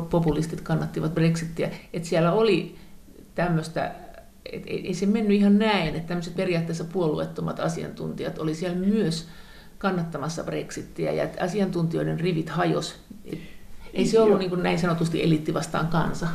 [0.09, 1.69] populistit kannattivat Brexittiä.
[1.93, 2.75] Että siellä oli
[3.35, 3.91] tämmöistä
[4.51, 9.27] et ei se mennyt ihan näin, että tämmöiset periaatteessa puolueettomat asiantuntijat oli siellä myös
[9.81, 12.95] kannattamassa Brexittiä ja että asiantuntijoiden rivit hajos.
[13.93, 16.27] Ei se ollut niin kuin näin sanotusti elitti vastaan kansa.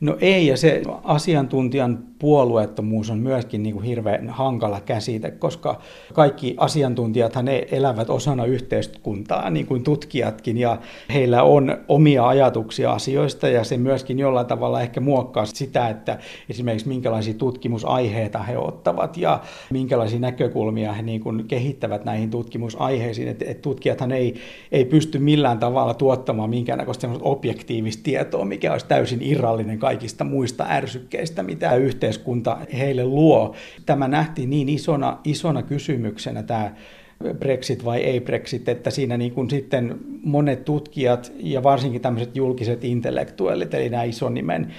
[0.00, 5.80] No ei, ja se asiantuntijan puolueettomuus on myöskin niin kuin hirveän hankala käsite, koska
[6.12, 10.78] kaikki asiantuntijathan ne elävät osana yhteiskuntaa, niin kuin tutkijatkin, ja
[11.12, 16.18] heillä on omia ajatuksia asioista, ja se myöskin jollain tavalla ehkä muokkaa sitä, että
[16.50, 23.44] esimerkiksi minkälaisia tutkimusaiheita he ottavat, ja minkälaisia näkökulmia he niin kuin kehittävät näihin tutkimusaiheisiin, että
[23.48, 24.34] et tutkijathan ei,
[24.72, 31.42] ei pysty millään tavalla tuottamaan minkäännäköistä objektiivista tietoa, mikä olisi täysin irrallinen kaikista muista ärsykkeistä,
[31.42, 32.11] mitä yhteiskunta
[32.78, 33.54] heille luo.
[33.86, 36.74] Tämä nähtiin niin isona, isona kysymyksenä tämä
[37.38, 42.84] Brexit vai ei Brexit, että siinä niin kuin sitten monet tutkijat ja varsinkin tämmöiset julkiset
[42.84, 44.72] intellektuellit, eli nämä ison nimen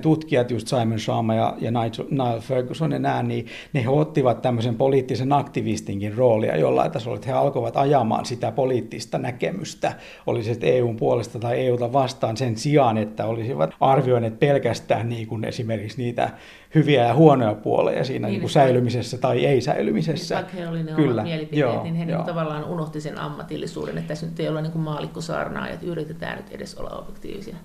[0.00, 1.70] tutkijat, just Simon Shama ja, ja
[2.10, 7.28] Niall Ferguson ja nämä, niin ne he ottivat tämmöisen poliittisen aktivistinkin roolia jollain tasolla, että
[7.28, 9.92] he alkoivat ajamaan sitä poliittista näkemystä,
[10.26, 15.44] oli se EUn puolesta tai EUta vastaan sen sijaan, että olisivat arvioineet pelkästään niin kuin
[15.44, 16.30] esimerkiksi niitä
[16.74, 20.34] hyviä ja huonoja puoleja siinä niin, niin kuin säilymisessä tai ei säilymisessä.
[20.34, 21.22] Vaikka he oli ne Kyllä.
[21.22, 24.72] mielipiteet, joo, niin he niin tavallaan unohti sen ammatillisuuden, että tässä nyt ei ole niin
[24.72, 27.56] kuin maalikkosaarnaa, että yritetään nyt edes olla objektiivisia.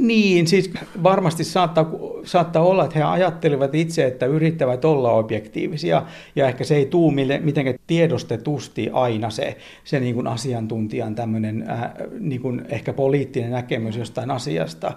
[0.00, 0.70] Niin, siis
[1.02, 1.90] varmasti saattaa,
[2.24, 6.02] saattaa olla, että he ajattelevat itse, että yrittävät olla objektiivisia,
[6.36, 11.90] ja ehkä se ei tuu mitenkään tiedostetusti aina se, se niin kuin asiantuntijan tämmöinen äh,
[12.20, 14.92] niin kuin ehkä poliittinen näkemys jostain asiasta,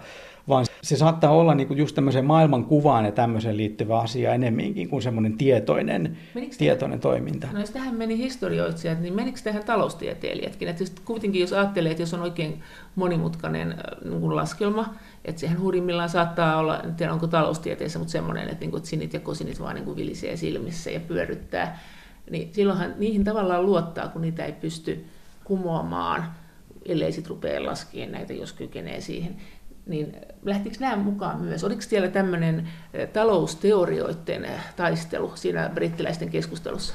[0.49, 5.01] vaan se saattaa olla niin kuin just tämmöiseen maailmankuvaan ja tämmöiseen liittyvä asia enemminkin kuin
[5.01, 6.17] semmoinen tietoinen,
[6.57, 7.47] tietoinen toiminta.
[7.53, 10.67] No jos tähän meni historioitsijat, niin menikö tähän taloustieteilijätkin?
[10.67, 12.61] Että kuitenkin jos ajattelee, että jos on oikein
[12.95, 18.59] monimutkainen niin laskelma, että sehän hurimmillaan saattaa olla, en tiedä onko taloustieteessä, mutta semmoinen, että,
[18.59, 21.79] niin kuin, että sinit ja kosinit vaan niin kuin vilisee silmissä ja pyöryttää,
[22.29, 25.05] niin silloinhan niihin tavallaan luottaa, kun niitä ei pysty
[25.43, 26.25] kumoamaan,
[26.85, 29.35] ellei sitten rupea laskien näitä, jos kykenee siihen
[29.89, 31.63] niin lähtikö nämä mukaan myös?
[31.63, 36.93] Oliko siellä tämmöinen eh, talousteorioiden eh, taistelu siinä brittiläisten keskustelussa?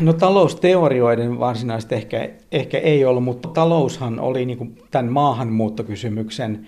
[0.00, 6.66] No talousteorioiden varsinaisesti ehkä, ehkä ei ollut, mutta taloushan oli niin kuin tämän maahanmuuttokysymyksen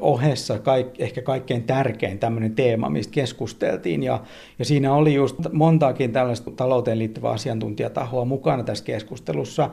[0.00, 4.02] ohessa kaik, ehkä kaikkein tärkein tämmöinen teema, mistä keskusteltiin.
[4.02, 4.20] Ja,
[4.58, 9.70] ja siinä oli just montaakin tällaista talouteen liittyvää asiantuntijatahoa mukana tässä keskustelussa.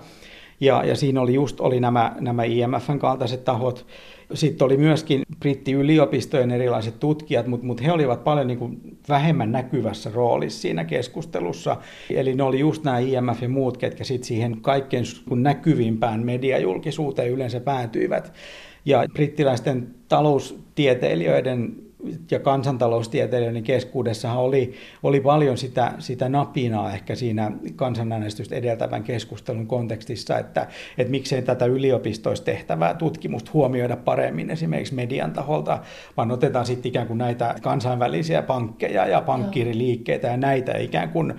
[0.60, 3.86] Ja, ja siinä oli just oli nämä, nämä IMFn kaltaiset tahot.
[4.34, 10.12] Sitten oli myöskin brittiyliopistojen erilaiset tutkijat, mutta, mutta he olivat paljon niin kuin vähemmän näkyvässä
[10.14, 11.78] roolissa siinä keskustelussa.
[12.10, 17.60] Eli ne oli just nämä IMF ja muut, ketkä sitten siihen kaikkein näkyvimpään mediajulkisuuteen yleensä
[17.60, 18.34] päätyivät.
[18.86, 21.85] Ja brittiläisten taloustieteilijöiden
[22.32, 30.38] ja kansantaloustieteilijöiden keskuudessa oli, oli paljon sitä, sitä napinaa ehkä siinä kansanäänestystä edeltävän keskustelun kontekstissa,
[30.38, 35.80] että, että miksei tätä yliopistoista tehtävää tutkimusta huomioida paremmin esimerkiksi median taholta,
[36.18, 41.34] vaan otetaan sitten ikään kuin näitä kansainvälisiä pankkeja ja pankkiriliikkeitä ja näitä ikään kuin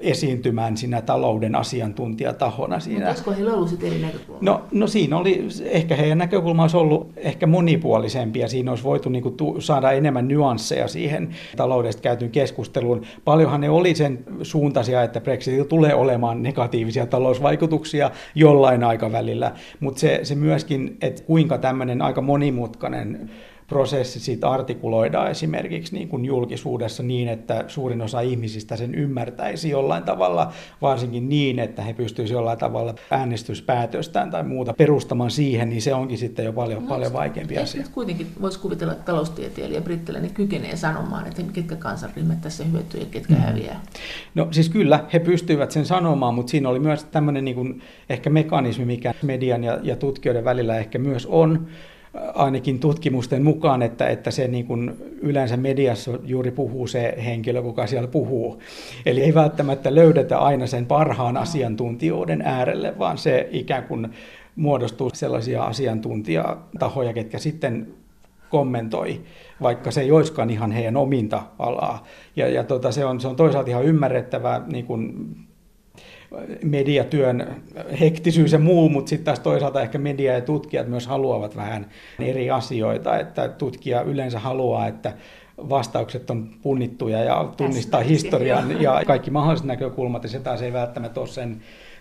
[0.00, 2.80] esiintymään siinä talouden asiantuntijatahona.
[2.80, 2.98] Siinä.
[2.98, 4.38] Mutta olisiko heillä ollut eri näkökulma?
[4.40, 9.08] No, no siinä oli, ehkä heidän näkökulma olisi ollut ehkä monipuolisempi ja siinä olisi voitu
[9.08, 13.02] niin kuin, tu, saada enemmän nyansseja siihen taloudesta käytyyn keskusteluun.
[13.24, 20.20] Paljonhan ne oli sen suuntaisia, että Brexitillä tulee olemaan negatiivisia talousvaikutuksia jollain aikavälillä, mutta se,
[20.22, 23.30] se myöskin, että kuinka tämmöinen aika monimutkainen
[23.68, 30.02] prosessi siitä artikuloidaan esimerkiksi niin kuin julkisuudessa niin, että suurin osa ihmisistä sen ymmärtäisi jollain
[30.02, 30.52] tavalla,
[30.82, 36.18] varsinkin niin, että he pystyisivät jollain tavalla äänestyspäätöstään tai muuta perustamaan siihen, niin se onkin
[36.18, 37.84] sitten jo paljon, no, paljon vaikeampi asia.
[37.92, 43.34] Kuitenkin voisi kuvitella, että taloustieteilijä brittiläinen kykenee sanomaan, että ketkä kansanryhmät tässä hyötyy ja ketkä
[43.34, 43.40] mm.
[43.40, 43.80] häviää.
[44.34, 48.30] No siis kyllä, he pystyivät sen sanomaan, mutta siinä oli myös tämmöinen niin kuin ehkä
[48.30, 51.68] mekanismi, mikä median ja, ja tutkijoiden välillä ehkä myös on,
[52.34, 57.86] ainakin tutkimusten mukaan, että, että se niin kuin yleensä mediassa juuri puhuu se henkilö, kuka
[57.86, 58.62] siellä puhuu.
[59.06, 64.08] Eli ei välttämättä löydetä aina sen parhaan asiantuntijoiden äärelle, vaan se ikään kuin
[64.56, 67.88] muodostuu sellaisia asiantuntijatahoja, ketkä sitten
[68.50, 69.20] kommentoi,
[69.62, 72.04] vaikka se ei olisikaan ihan heidän ominta alaa.
[72.36, 75.14] Ja, ja tota, se, on, se on toisaalta ihan ymmärrettävää niin kuin
[76.64, 77.62] mediatyön
[78.00, 81.86] hektisyys ja muu, mutta sitten taas toisaalta ehkä media ja tutkijat myös haluavat vähän
[82.18, 85.12] eri asioita, että tutkija yleensä haluaa, että
[85.68, 91.20] vastaukset on punnittuja ja tunnistaa historian ja kaikki mahdolliset näkökulmat, ja se taas ei välttämättä
[91.20, 91.60] ole sen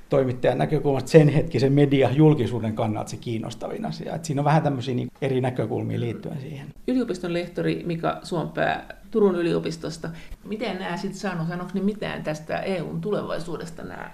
[0.09, 4.15] toimittajan näkökulmasta sen hetkisen media julkisuuden kannalta se kiinnostavin asia.
[4.15, 6.67] Et siinä on vähän tämmöisiä niin eri näkökulmia liittyen siihen.
[6.87, 10.09] Yliopiston lehtori Mika Suompää Turun yliopistosta.
[10.43, 14.11] Miten nämä sitten saanut, sanoiko ne mitään tästä EUn tulevaisuudesta nämä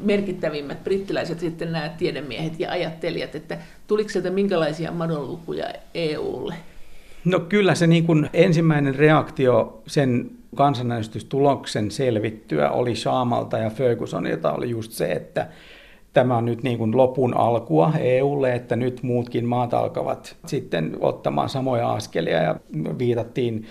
[0.00, 6.54] merkittävimmät brittiläiset sitten nämä tiedemiehet ja ajattelijat, että tuliko sieltä minkälaisia madonlukuja EUlle?
[7.24, 14.70] No kyllä se niin kuin ensimmäinen reaktio sen kansanäänestystuloksen selvittyä oli Shaamalta ja Fergusonilta oli
[14.70, 15.48] just se, että
[16.12, 21.48] tämä on nyt niin kuin lopun alkua EUlle, että nyt muutkin maat alkavat sitten ottamaan
[21.48, 22.56] samoja askelia ja
[22.98, 23.66] viitattiin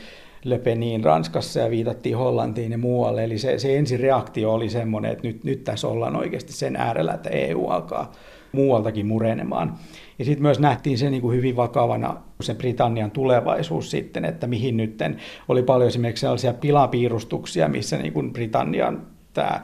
[0.49, 3.23] Le Peniin Ranskassa ja viitattiin Hollantiin ja muualle.
[3.23, 7.29] Eli se, se ensireaktio oli semmoinen, että nyt, nyt tässä ollaan oikeasti sen äärellä, että
[7.29, 8.12] EU alkaa
[8.51, 9.77] muualtakin murenemaan.
[10.19, 14.77] Ja sitten myös nähtiin se niin kuin hyvin vakavana se Britannian tulevaisuus sitten, että mihin
[14.77, 14.99] nyt
[15.47, 19.62] oli paljon esimerkiksi sellaisia pilapiirustuksia, missä niin kuin Britannian tämä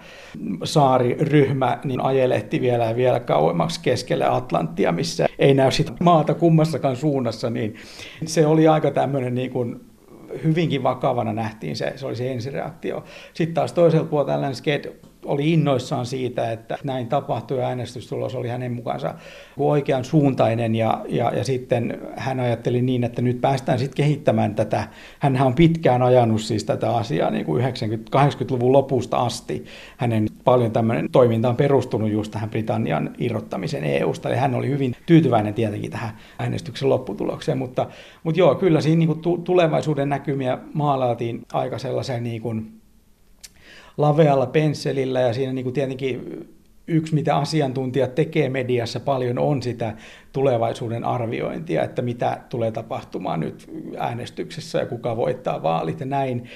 [0.63, 6.96] saariryhmä niin ajelehti vielä ja vielä kauemmaksi keskelle Atlanttia, missä ei näy sitä maata kummassakaan
[6.96, 7.76] suunnassa, niin
[8.26, 9.82] se oli aika tämmöinen niin kuin
[10.43, 13.04] hyvinkin vakavana nähtiin se, se oli se ensireaktio.
[13.34, 18.48] Sitten taas toisella puolella tällainen sked oli innoissaan siitä, että näin tapahtui ja äänestystulos oli
[18.48, 19.14] hänen mukaansa
[19.58, 24.88] oikean suuntainen ja, ja, ja sitten hän ajatteli niin, että nyt päästään sitten kehittämään tätä.
[25.20, 29.66] Hän on pitkään ajanut siis tätä asiaa niin kuin 90-80-luvun lopusta asti.
[29.98, 34.96] Hänen paljon tämmöinen toiminta on perustunut just tähän Britannian irrottamisen EU-sta ja hän oli hyvin
[35.06, 37.88] tyytyväinen tietenkin tähän äänestyksen lopputulokseen, mutta,
[38.24, 42.83] mutta joo, kyllä siinä niin kuin tulevaisuuden näkymiä maalailtiin aika sellaisen niin kuin
[43.98, 46.48] lavealla pensselillä ja siinä niin kuin tietenkin
[46.88, 49.94] yksi, mitä asiantuntijat tekee mediassa paljon, on sitä
[50.34, 56.50] tulevaisuuden arviointia, että mitä tulee tapahtumaan nyt äänestyksessä ja kuka voittaa vaalit ja näin.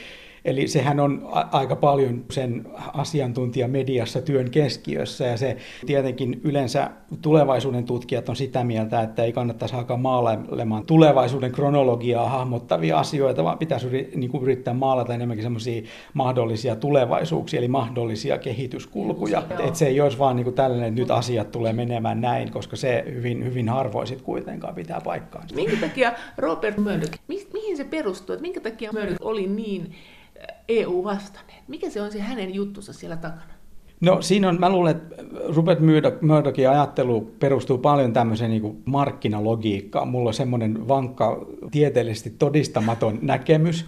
[0.47, 6.89] Eli sehän on aika paljon sen asiantuntijamediassa työn keskiössä ja se tietenkin yleensä
[7.21, 13.57] tulevaisuuden tutkijat on sitä mieltä, että ei kannattaisi alkaa maalailemaan tulevaisuuden kronologiaa hahmottavia asioita, vaan
[13.57, 15.81] pitäisi niin kuin yrittää maalata enemmänkin semmoisia
[16.13, 19.43] mahdollisia tulevaisuuksia, eli mahdollisia kehityskulkuja.
[19.49, 22.75] Että se ei olisi vaan niin kuin tällainen, että nyt asiat tulee menemään näin, koska
[22.75, 25.55] se hyvin, hyvin harvoin sitten kuitenkaan pitää paikkaansa.
[25.55, 29.93] Minkä takia Robert Murdoch, mihin se perustuu, että minkä takia Murdoch oli niin
[30.69, 31.56] EU-vastainen?
[31.67, 33.58] Mikä se on se hänen juttunsa siellä takana?
[34.01, 35.23] No siinä on, mä luulen, että
[35.56, 35.80] Rupert
[36.21, 40.08] Murdochin ajattelu perustuu paljon tämmöiseen niin markkinalogiikkaan.
[40.08, 43.86] Mulla on semmoinen vankka tieteellisesti todistamaton näkemys,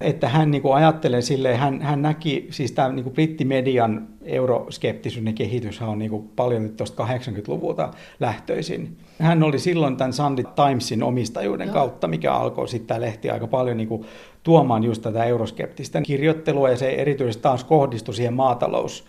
[0.00, 5.34] että hän niin kuin ajattelee silleen, hän, hän näki, siis tämä niin kuin brittimedian euroskeptisyyden
[5.34, 8.96] kehitys on niin kuin paljon tuosta 80-luvulta lähtöisin.
[9.18, 11.74] Hän oli silloin tämän Sunday Timesin omistajuuden Joo.
[11.74, 14.04] kautta, mikä alkoi sitten tämä lehti aika paljon niin kuin
[14.42, 19.04] tuomaan just tätä euroskeptistä kirjoittelua, ja se erityisesti taas kohdistui siihen maatalous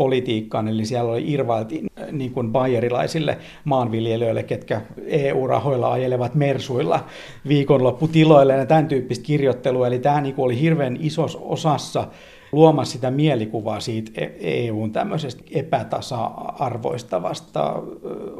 [0.00, 7.04] politiikkaan, eli siellä oli irvailtiin äh, niin kuin bayerilaisille maanviljelijöille, ketkä EU-rahoilla ajelevat mersuilla
[7.48, 12.08] viikonlopputiloille ja tämän tyyppistä kirjoittelua, eli tämä niin kuin oli hirveän isossa osassa
[12.52, 17.82] luomassa sitä mielikuvaa siitä EUn e tämmöisestä epätasa-arvoistavasta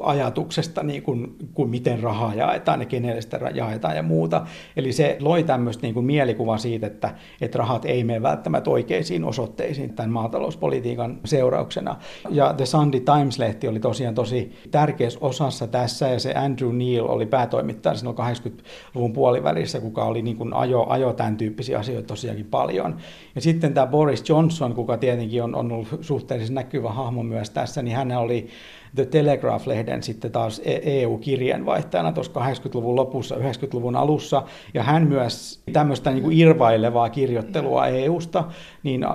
[0.02, 4.46] ajatuksesta, niin kuin, kuin miten rahaa jaetaan ja kenelle sitä jaetaan ja muuta.
[4.76, 9.24] Eli se loi tämmöistä niin kuin mielikuvaa siitä, että, että rahat ei mene välttämättä oikeisiin
[9.24, 11.96] osoitteisiin tämän maatalouspolitiikan seurauksena.
[12.30, 17.26] Ja The Sunday Times-lehti oli tosiaan tosi tärkeässä osassa tässä, ja se Andrew Neil oli
[17.26, 22.96] päätoimittaja silloin 80-luvun puolivälissä, kuka oli niin kuin ajo, ajo tämän tyyppisiä asioita tosiaankin paljon.
[23.34, 27.82] Ja sitten tämä Boris Johnson, kuka tietenkin on, on ollut suhteellisen näkyvä hahmo myös tässä,
[27.82, 28.48] niin hän oli
[28.94, 34.42] The Telegraph-lehden sitten taas EU-kirjeenvaihtajana e tuossa 80-luvun lopussa, 90-luvun alussa,
[34.74, 38.44] ja hän myös tämmöistä niin kuin irvailevaa kirjoittelua EUsta
[38.82, 39.06] niin,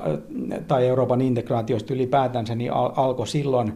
[0.67, 3.73] tai Euroopan integraatiosta ylipäätänsä, niin al- alkoi silloin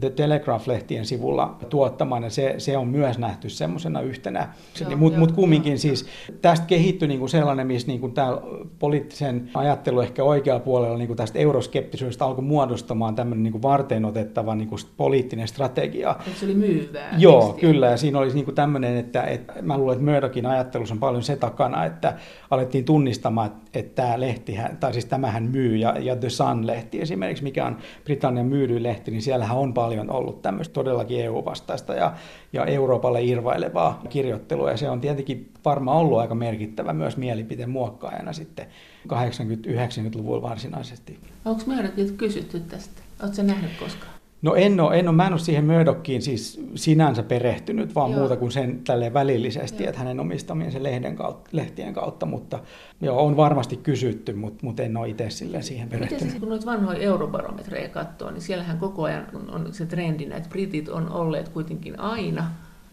[0.00, 4.48] The Telegraph-lehtien sivulla tuottamaan, ja se, se on myös nähty semmoisena yhtenä.
[4.96, 6.06] Mutta mut kumminkin joo, siis
[6.42, 8.38] tästä kehittyi niinku sellainen, missä niinku tämä
[8.78, 14.76] poliittisen ajattelu ehkä oikealla puolella niinku tästä euroskeptisyydestä alkoi muodostamaan tämmöinen niinku varten otettava niinku
[14.96, 16.16] poliittinen strategia.
[16.26, 17.14] Et se oli myyvää.
[17.18, 17.70] Joo, tekstiä.
[17.70, 21.22] kyllä, ja siinä olisi niinku tämmöinen, että, että mä luulen, että Murdochin ajattelussa on paljon
[21.22, 22.14] se takana, että
[22.50, 27.66] alettiin tunnistamaan, että tämä lehti, tai siis tämähän myy, ja, ja The Sun-lehti esimerkiksi, mikä
[27.66, 32.12] on Britannian myydyin lehti, niin siellähän on paljon ollut tämmöistä todellakin EU-vastaista ja,
[32.52, 38.32] ja Euroopalle irvailevaa kirjoittelua, ja se on tietenkin varmaan ollut aika merkittävä myös mielipiteen muokkaajana
[38.32, 38.66] sitten
[39.08, 41.18] 80-90-luvulla varsinaisesti.
[41.44, 43.02] Onko meidät kysytty tästä?
[43.22, 44.11] Oletko nähnyt koskaan?
[44.42, 48.20] No en ole, en ole, mä en ole siihen Murdockiin siis sinänsä perehtynyt, vaan joo.
[48.20, 49.88] muuta kuin sen tälle välillisesti, joo.
[49.88, 52.58] että hänen omistamiensa lehden kautta, lehtien kautta, mutta
[53.00, 56.24] joo, on varmasti kysytty, mutta, mutta en ole itse sille siihen perehtynyt.
[56.24, 60.88] Miten kun noita vanhoja eurobarometreja katsoo, niin siellähän koko ajan on se trendi, että britit
[60.88, 62.50] on olleet kuitenkin aina,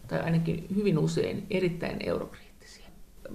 [0.08, 2.86] tai ainakin hyvin usein, erittäin eurokriittisiä.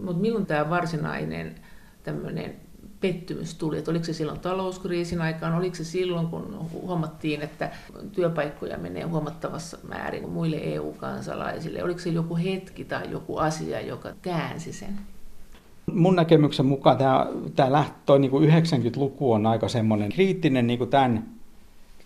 [0.04, 1.56] Mutta milloin tämä varsinainen
[2.04, 2.56] tämmöinen
[3.02, 7.72] pettymys tuli, että oliko se silloin talouskriisin aikaan, oliko se silloin, kun huomattiin, että
[8.12, 14.74] työpaikkoja menee huomattavassa määrin muille EU-kansalaisille, oliko se joku hetki tai joku asia, joka käänsi
[14.74, 15.00] sen?
[15.94, 21.35] Mun näkemyksen mukaan tämä, tämä lähtö, niin 90-luku on aika semmoinen kriittinen niin tämän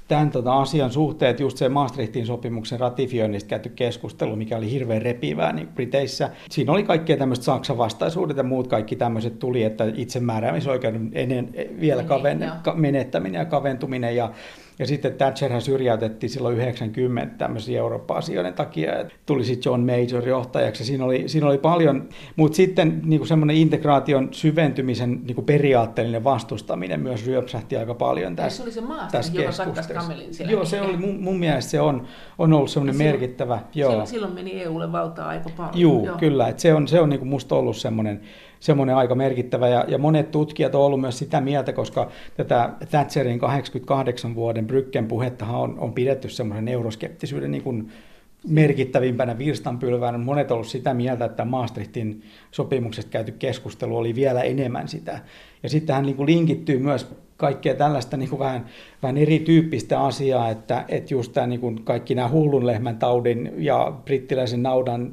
[0.09, 5.53] tämän tota, asian suhteet, just se Maastrichtin sopimuksen ratifioinnista käyty keskustelu, mikä oli hirveän repivää
[5.53, 6.29] niin Briteissä.
[6.49, 11.49] Siinä oli kaikkea tämmöistä Saksan vastaisuudet ja muut kaikki tämmöiset tuli, että itsemääräämisoikeuden ennen,
[11.79, 14.31] vielä kaven, menettäminen ja kaventuminen ja
[14.79, 20.85] ja sitten Thatcherhän syrjäytettiin silloin 90 tämmöisiä Eurooppa-asioiden takia, että tuli sitten John Major johtajaksi.
[20.85, 27.25] Siinä oli, siinä oli paljon, mutta sitten niin semmoinen integraation syventymisen niin periaatteellinen vastustaminen myös
[27.25, 30.43] ryöpsähti aika paljon tässä, se oli se tässä keskustelussa.
[30.43, 32.07] Joo, se oli mun, mun mielestä se on,
[32.37, 33.59] on ollut semmoinen silloin, merkittävä.
[33.75, 33.89] Joo.
[33.89, 35.79] Silloin, silloin meni EUlle valtaa aika paljon.
[35.79, 36.47] Juu, joo, kyllä.
[36.47, 38.21] Että se on, se on niin kuin musta ollut semmoinen
[38.59, 39.67] semmoinen aika merkittävä.
[39.67, 45.07] Ja, ja monet tutkijat on ollut myös sitä mieltä, koska tätä Thatcherin 88 vuoden Brykken
[45.07, 47.91] puhettahan on, on pidetty semmoisen euroskeptisyyden niin kuin
[48.47, 50.17] merkittävimpänä virstanpylvänä.
[50.17, 55.19] Monet ovat sitä mieltä, että Maastrichtin sopimuksesta käyty keskustelu oli vielä enemmän sitä.
[55.63, 57.07] Ja sitten hän niin kuin linkittyy myös
[57.37, 58.65] kaikkea tällaista niin kuin vähän,
[59.03, 63.93] vähän erityyppistä asiaa, että, että just tämä, niin kuin kaikki nämä hullun lehmän taudin ja
[64.05, 65.11] brittiläisen naudan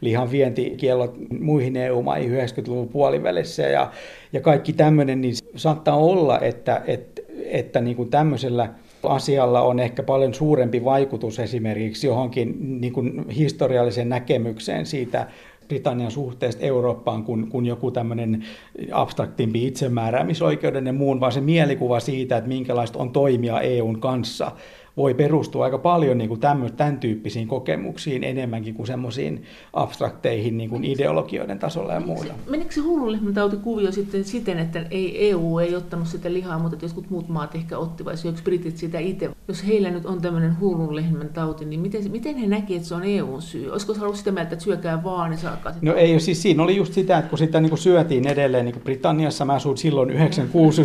[0.00, 3.92] lihan vientikiellot muihin EU-maihin 90-luvun puolivälissä ja,
[4.32, 8.68] ja kaikki tämmöinen, niin saattaa olla, että, että, että niin kuin tämmöisellä
[9.02, 15.26] asialla on ehkä paljon suurempi vaikutus esimerkiksi johonkin niin kuin historialliseen näkemykseen siitä
[15.68, 18.44] Britannian suhteesta Eurooppaan kuin, kuin joku tämmöinen
[18.92, 24.52] abstraktimpi itsemääräämisoikeuden ja muun, vaan se mielikuva siitä, että minkälaista on toimia EUn kanssa
[24.98, 29.42] voi perustua aika paljon niin kuin tämmö, tämän tyyppisiin kokemuksiin enemmänkin kuin semmoisiin
[29.72, 32.34] abstrakteihin niin kuin ideologioiden tasolla ja muuta.
[32.50, 37.28] Menikö se hullunlehmäntautikuvio sitten siten, että ei, EU ei ottanut sitä lihaa, mutta jotkut muut
[37.28, 39.30] maat ehkä otti, vai syökö britit sitä itse?
[39.48, 42.94] jos heillä nyt on tämmöinen hullun lehmän tauti, niin miten, miten he näki, että se
[42.94, 43.70] on EUn syy?
[43.70, 46.76] Olisiko se ollut sitä mieltä, että syökää vaan, niin saakaa No ei, siis siinä oli
[46.76, 50.10] just sitä, että kun sitä niin kuin syötiin edelleen, niin kuin Britanniassa mä asuin silloin
[50.10, 50.82] 96,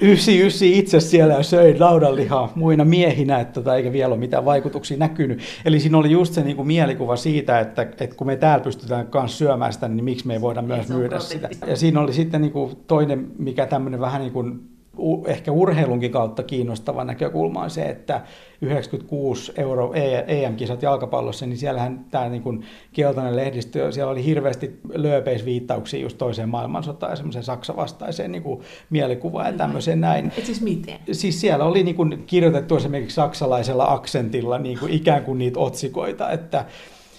[0.00, 4.96] 99 itse siellä ja söin laudanlihaa muina miehinä, että tota, eikä vielä ole mitään vaikutuksia
[4.96, 5.40] näkynyt.
[5.64, 9.08] Eli siinä oli just se niin kuin mielikuva siitä, että, että kun me täällä pystytään
[9.14, 11.48] myös syömään sitä, niin miksi me ei voida myös myydä sitä.
[11.66, 14.71] Ja siinä oli sitten niin kuin toinen, mikä tämmöinen vähän niin kuin
[15.26, 18.20] ehkä urheilunkin kautta kiinnostava näkökulma on se, että
[18.60, 19.92] 96 euro
[20.26, 26.48] EM-kisat jalkapallossa, niin siellähän tämä niin kuin keltainen lehdistö, siellä oli hirveästi lööpeisviittauksia just toiseen
[26.48, 30.32] maailmansotaan ja semmoiseen Saksa-vastaiseen niin kuin mielikuvaan ja tämmöiseen näin.
[30.38, 30.98] Et siis miten?
[31.12, 36.30] Siis siellä oli niin kuin kirjoitettu esimerkiksi saksalaisella aksentilla niin kuin ikään kuin niitä otsikoita,
[36.30, 36.64] että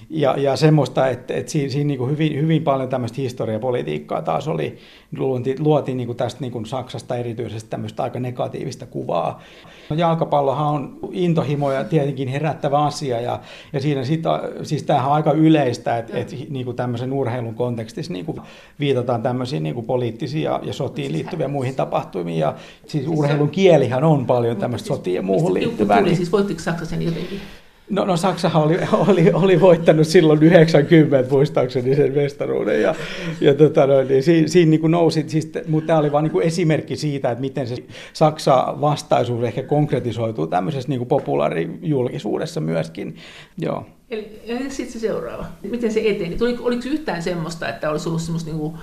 [0.10, 4.48] ja, ja semmoista, että, että siinä, siinä niin kuin hyvin, hyvin paljon tämmöistä historiapolitiikkaa taas
[4.48, 4.78] oli,
[5.18, 9.42] luotiin, luotiin niin kuin tästä niin kuin Saksasta erityisesti tämmöistä aika negatiivista kuvaa.
[9.90, 13.40] No, jalkapallohan on intohimoja tietenkin herättävä asia ja,
[13.74, 14.24] ja siinä sit,
[14.64, 18.42] siis tämähän on aika yleistä, että, että niin kuin tämmöisen urheilun kontekstissa niin kuin
[18.80, 22.54] viitataan tämmöisiin niin kuin poliittisiin ja, ja sotiin liittyviä muihin tapahtumiin ja
[22.88, 26.02] siis urheilun kielihän on paljon tämmöistä sotiin ja muuhun liittyvää.
[26.02, 27.42] Niin, siis voittiko Saksa sen jotenkin?
[27.90, 32.96] No, no Saksahan oli, oli, oli voittanut silloin 90 muistaakseni sen mestaruuden ja,
[33.42, 36.96] ja tota noin, niin siinä, siinä niin nousi, siis, mutta tämä oli vain niin esimerkki
[36.96, 37.76] siitä, että miten se
[38.14, 43.16] Saksa vastaisuus ehkä konkretisoituu tämmöisessä niin populaarijulkisuudessa myöskin.
[43.58, 43.86] Joo.
[44.10, 45.46] Eli sitten se seuraava.
[45.64, 46.38] Miten se eteni?
[46.42, 48.74] Oliko, oliko yhtään semmoista, että olisi ollut semmoista niin kuin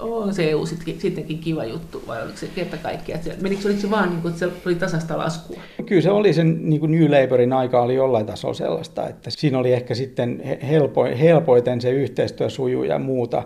[0.00, 3.20] on se EU sittenkin kiva juttu, vai oliko se kerta kaikkiaan?
[3.40, 5.60] Menikö, oliko se vaan, niin kuin, että se oli tasasta laskua?
[5.86, 9.58] Kyllä se oli sen niin kuin New Labourin aika oli jollain tasolla sellaista, että siinä
[9.58, 13.42] oli ehkä sitten helpo, helpoiten se yhteistyö sujuu ja muuta.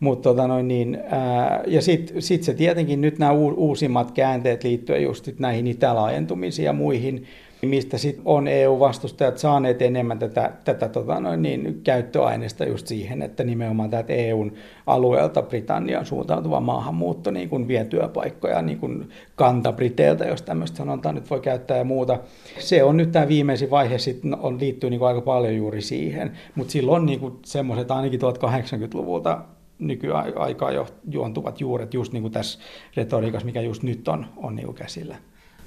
[0.00, 5.02] Mutta tota noin niin, ää, ja sitten sit se tietenkin nyt nämä uusimmat käänteet liittyen
[5.02, 7.26] just näihin itälaajentumisiin ja muihin,
[7.62, 13.44] mistä sit on EU-vastustajat saaneet enemmän tätä, tätä tota noin niin, käyttöaineesta just siihen, että
[13.44, 14.52] nimenomaan tätä EUn
[14.86, 21.14] alueelta Britannian suuntautuva maahanmuutto niin kuin vie työpaikkoja niin kuin kanta Briteiltä, jos tämmöistä sanotaan
[21.14, 22.18] nyt voi käyttää ja muuta.
[22.58, 26.32] Se on nyt tämä viimeisin vaihe, sit on, liittyy niin kuin aika paljon juuri siihen,
[26.54, 29.44] mutta silloin niin kuin semmoiset ainakin 1080-luvulta
[29.78, 32.58] nykyaikaa jo juontuvat juuret just niin kuin tässä
[32.96, 35.16] retoriikassa, mikä just nyt on, on niin kuin käsillä.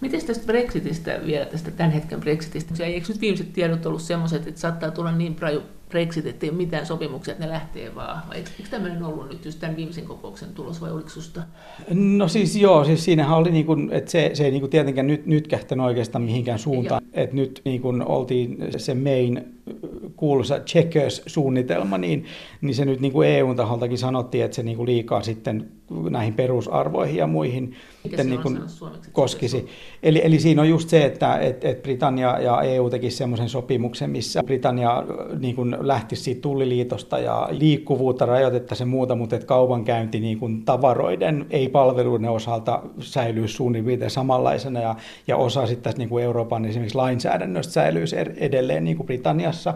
[0.02, 2.84] Miten tästä Brexitistä vielä, tästä tämän hetken Brexitistä?
[2.86, 6.57] Eikö nyt viimeiset tiedot ollut sellaiset, että saattaa tulla niin raju Brexit, että ei ole
[6.57, 8.21] mitään sopimuksia, että ne lähtee vaan?
[8.29, 11.41] Vai eikö, tämmöinen ollut nyt just tämän viimeisen kokouksen tulos vai oliko susta?
[11.93, 15.07] No siis joo, siis siinähän oli niin kuin, että se, se ei niin kuin tietenkään
[15.07, 17.01] nyt, nyt kähtänyt oikeastaan mihinkään suuntaan.
[17.13, 19.61] Että nyt niin kuin oltiin se main
[20.15, 22.25] kuuluisa Checkers-suunnitelma, niin,
[22.61, 25.71] niin se nyt niin kuin EUn taholtakin sanottiin, että se niin kuin liikaa sitten
[26.09, 28.59] näihin perusarvoihin ja muihin Mikä niin kuin
[29.11, 29.67] koskisi.
[30.03, 34.09] Eli, eli siinä on just se, että et, et Britannia ja EU tekisi semmoisen sopimuksen,
[34.09, 35.03] missä Britannia
[35.39, 41.45] niin kuin lähtisi siitä tulliliitosta ja liikkuvuutta rajoitettaisiin muuta, mutta että kaupankäynti niin kuin tavaroiden,
[41.49, 44.95] ei palveluiden osalta säilyy suunnilleen samanlaisena ja,
[45.27, 49.73] ja osa sitten niin kuin Euroopan esimerkiksi lainsäädännöstä säilyisi edelleen niin kuin Britanniassa.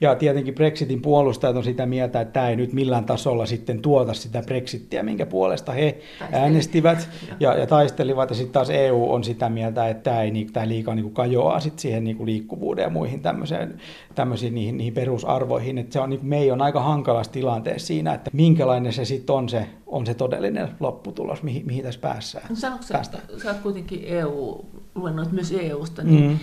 [0.00, 4.14] Ja tietenkin Brexitin puolustajat on sitä mieltä, että tämä ei nyt millään tasolla sitten tuota
[4.14, 5.98] sitä Brexittiä, minkä puolesta he
[6.32, 7.08] äänestivät
[7.40, 8.30] ja, ja taistelivat.
[8.30, 11.60] Ja sitten taas EU on sitä mieltä, että tämä, ei, tämä liikaa niin kuin kajoaa
[11.60, 13.80] sit siihen niin kuin liikkuvuuden ja muihin tämmöiseen,
[14.14, 15.78] tämmöisiin niihin, niihin perusarvoihin.
[15.78, 19.36] Että se on, niin me ei on aika hankalassa tilanteessa siinä, että minkälainen se sitten
[19.36, 22.46] on se, on se todellinen lopputulos, mihin, mihin tässä päässään.
[22.48, 23.02] No, sanotko sä,
[23.42, 26.38] sä oot kuitenkin EU, luennoit myös EUsta, niin mm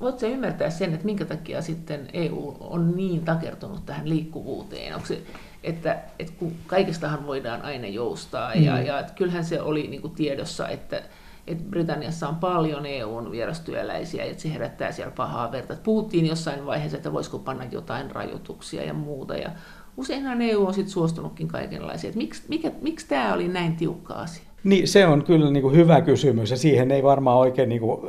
[0.00, 4.94] voitko ymmärtää sen, että minkä takia sitten EU on niin takertunut tähän liikkuvuuteen?
[4.94, 5.22] Onko se,
[5.64, 8.62] että, että kun kaikestahan voidaan aina joustaa, mm.
[8.62, 11.02] ja, ja että kyllähän se oli niin kuin tiedossa, että,
[11.46, 15.76] että Britanniassa on paljon EUn vierastyöläisiä, että se herättää siellä pahaa verta.
[15.82, 19.50] Puhuttiin jossain vaiheessa, että voisiko panna jotain rajoituksia ja muuta, ja
[19.96, 22.12] useinhan EU on sitten suostunutkin kaikenlaisia.
[22.14, 24.49] Miksi, mikä, miksi tämä oli näin tiukka asia?
[24.64, 28.00] Niin se on kyllä niin kuin hyvä kysymys ja siihen ei varmaan oikein niin kuin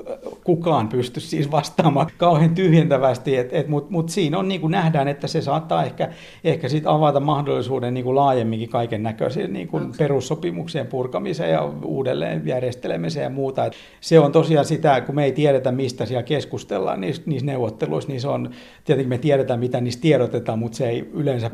[0.44, 3.32] kukaan pysty siis vastaamaan kauhean tyhjentävästi,
[3.68, 6.10] mutta mut siinä on niin kuin nähdään, että se saattaa ehkä,
[6.44, 12.48] ehkä sit avata mahdollisuuden niin kuin laajemminkin kaiken näköisiin niin kuin perussopimuksien purkamiseen ja uudelleen
[12.48, 13.66] järjestelemiseen ja muuta.
[13.66, 18.10] Et se on tosiaan sitä, kun me ei tiedetä mistä siellä keskustellaan niissä, niissä neuvotteluissa,
[18.12, 18.50] niin se on,
[18.86, 21.52] tietenkin me tiedetään mitä niistä tiedotetaan, mutta se ei yleensä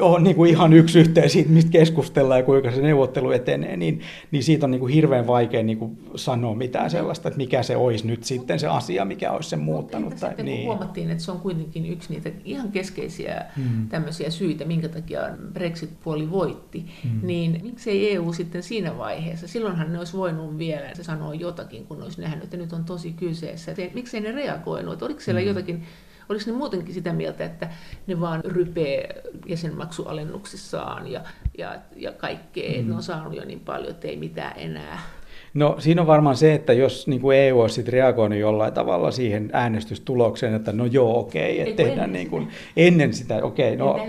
[0.00, 4.00] ole niin kuin ihan yksi yhteen siitä, mistä keskustellaan ja kuinka se neuvottelu etenee, niin
[4.30, 7.76] niin, siitä on niin kuin hirveän vaikea niin kuin sanoa mitään sellaista, että mikä se
[7.76, 10.16] olisi nyt sitten se asia, mikä olisi sen muuttanut.
[10.16, 10.66] Tai, sitten, niin.
[10.66, 13.88] huomattiin, että se on kuitenkin yksi niitä ihan keskeisiä hmm.
[13.88, 15.20] tämmöisiä syitä, minkä takia
[15.52, 17.20] Brexit-puoli voitti, hmm.
[17.22, 22.20] niin miksei EU sitten siinä vaiheessa, silloinhan ne olisi voinut vielä sanoa jotakin, kun olisi
[22.20, 23.74] nähnyt, että nyt on tosi kyseessä.
[23.94, 25.02] Miksei ne reagoinut?
[25.02, 25.48] Oliko siellä hmm.
[25.48, 25.82] jotakin
[26.30, 27.70] Oliko ne muutenkin sitä mieltä, että
[28.06, 31.20] ne vaan rypee jäsenmaksualennuksissaan ja,
[31.58, 32.74] ja, ja kaikkea, mm.
[32.74, 35.00] että ne on saanut jo niin paljon, että ei mitään enää?
[35.54, 39.10] No siinä on varmaan se, että jos niin kuin EU olisi sitten reagoinut jollain tavalla
[39.10, 44.06] siihen äänestystulokseen, että no joo, okei, että tehdään ennen, niin kuin, ennen sitä, okei, no,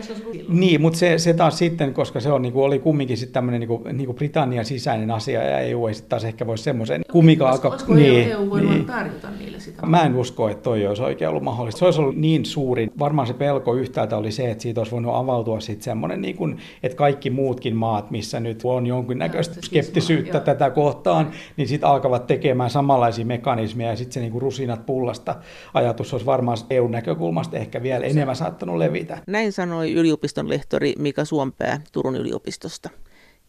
[0.50, 3.60] niin, mutta se, se taas sitten, koska se on, niin kuin, oli kumminkin sitten tämmöinen
[3.60, 7.02] niin kuin, niin kuin Britannian sisäinen asia ja EU ei sitten taas ehkä voisi semmoisen
[7.12, 7.72] kumminkaan alkaa.
[7.72, 8.86] Olisiko niin, EU voinut niin.
[8.86, 9.86] tarjota niille sitä?
[9.86, 11.80] Mä en usko, että toi olisi oikein ollut mahdollista.
[11.80, 15.16] Se olisi ollut niin suuri, varmaan se pelko yhtäältä oli se, että siitä olisi voinut
[15.16, 20.70] avautua sitten semmoinen, niin kuin, että kaikki muutkin maat, missä nyt on jonkinnäköistä skeptisyyttä tätä
[20.70, 25.36] kohtaan, niin sitten alkavat tekemään samanlaisia mekanismeja ja sitten se niin kuin rusinat pullasta
[25.74, 29.18] ajatus olisi varmaan EU-näkökulmasta ehkä vielä enemmän saattanut levitä.
[29.28, 32.90] Näin sanoi yliopiston lehtori Mika Suompää Turun yliopistosta.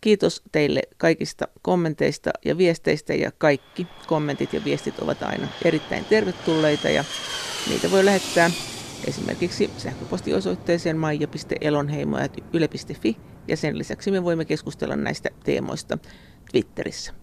[0.01, 6.89] Kiitos teille kaikista kommenteista ja viesteistä ja kaikki kommentit ja viestit ovat aina erittäin tervetulleita
[6.89, 7.05] ja
[7.69, 8.51] niitä voi lähettää
[9.09, 13.17] esimerkiksi sähköpostiosoitteeseen maija.elonheimo.yle.fi
[13.49, 15.99] ja sen lisäksi me voimme keskustella näistä teemoista
[16.53, 17.22] Twitterissä.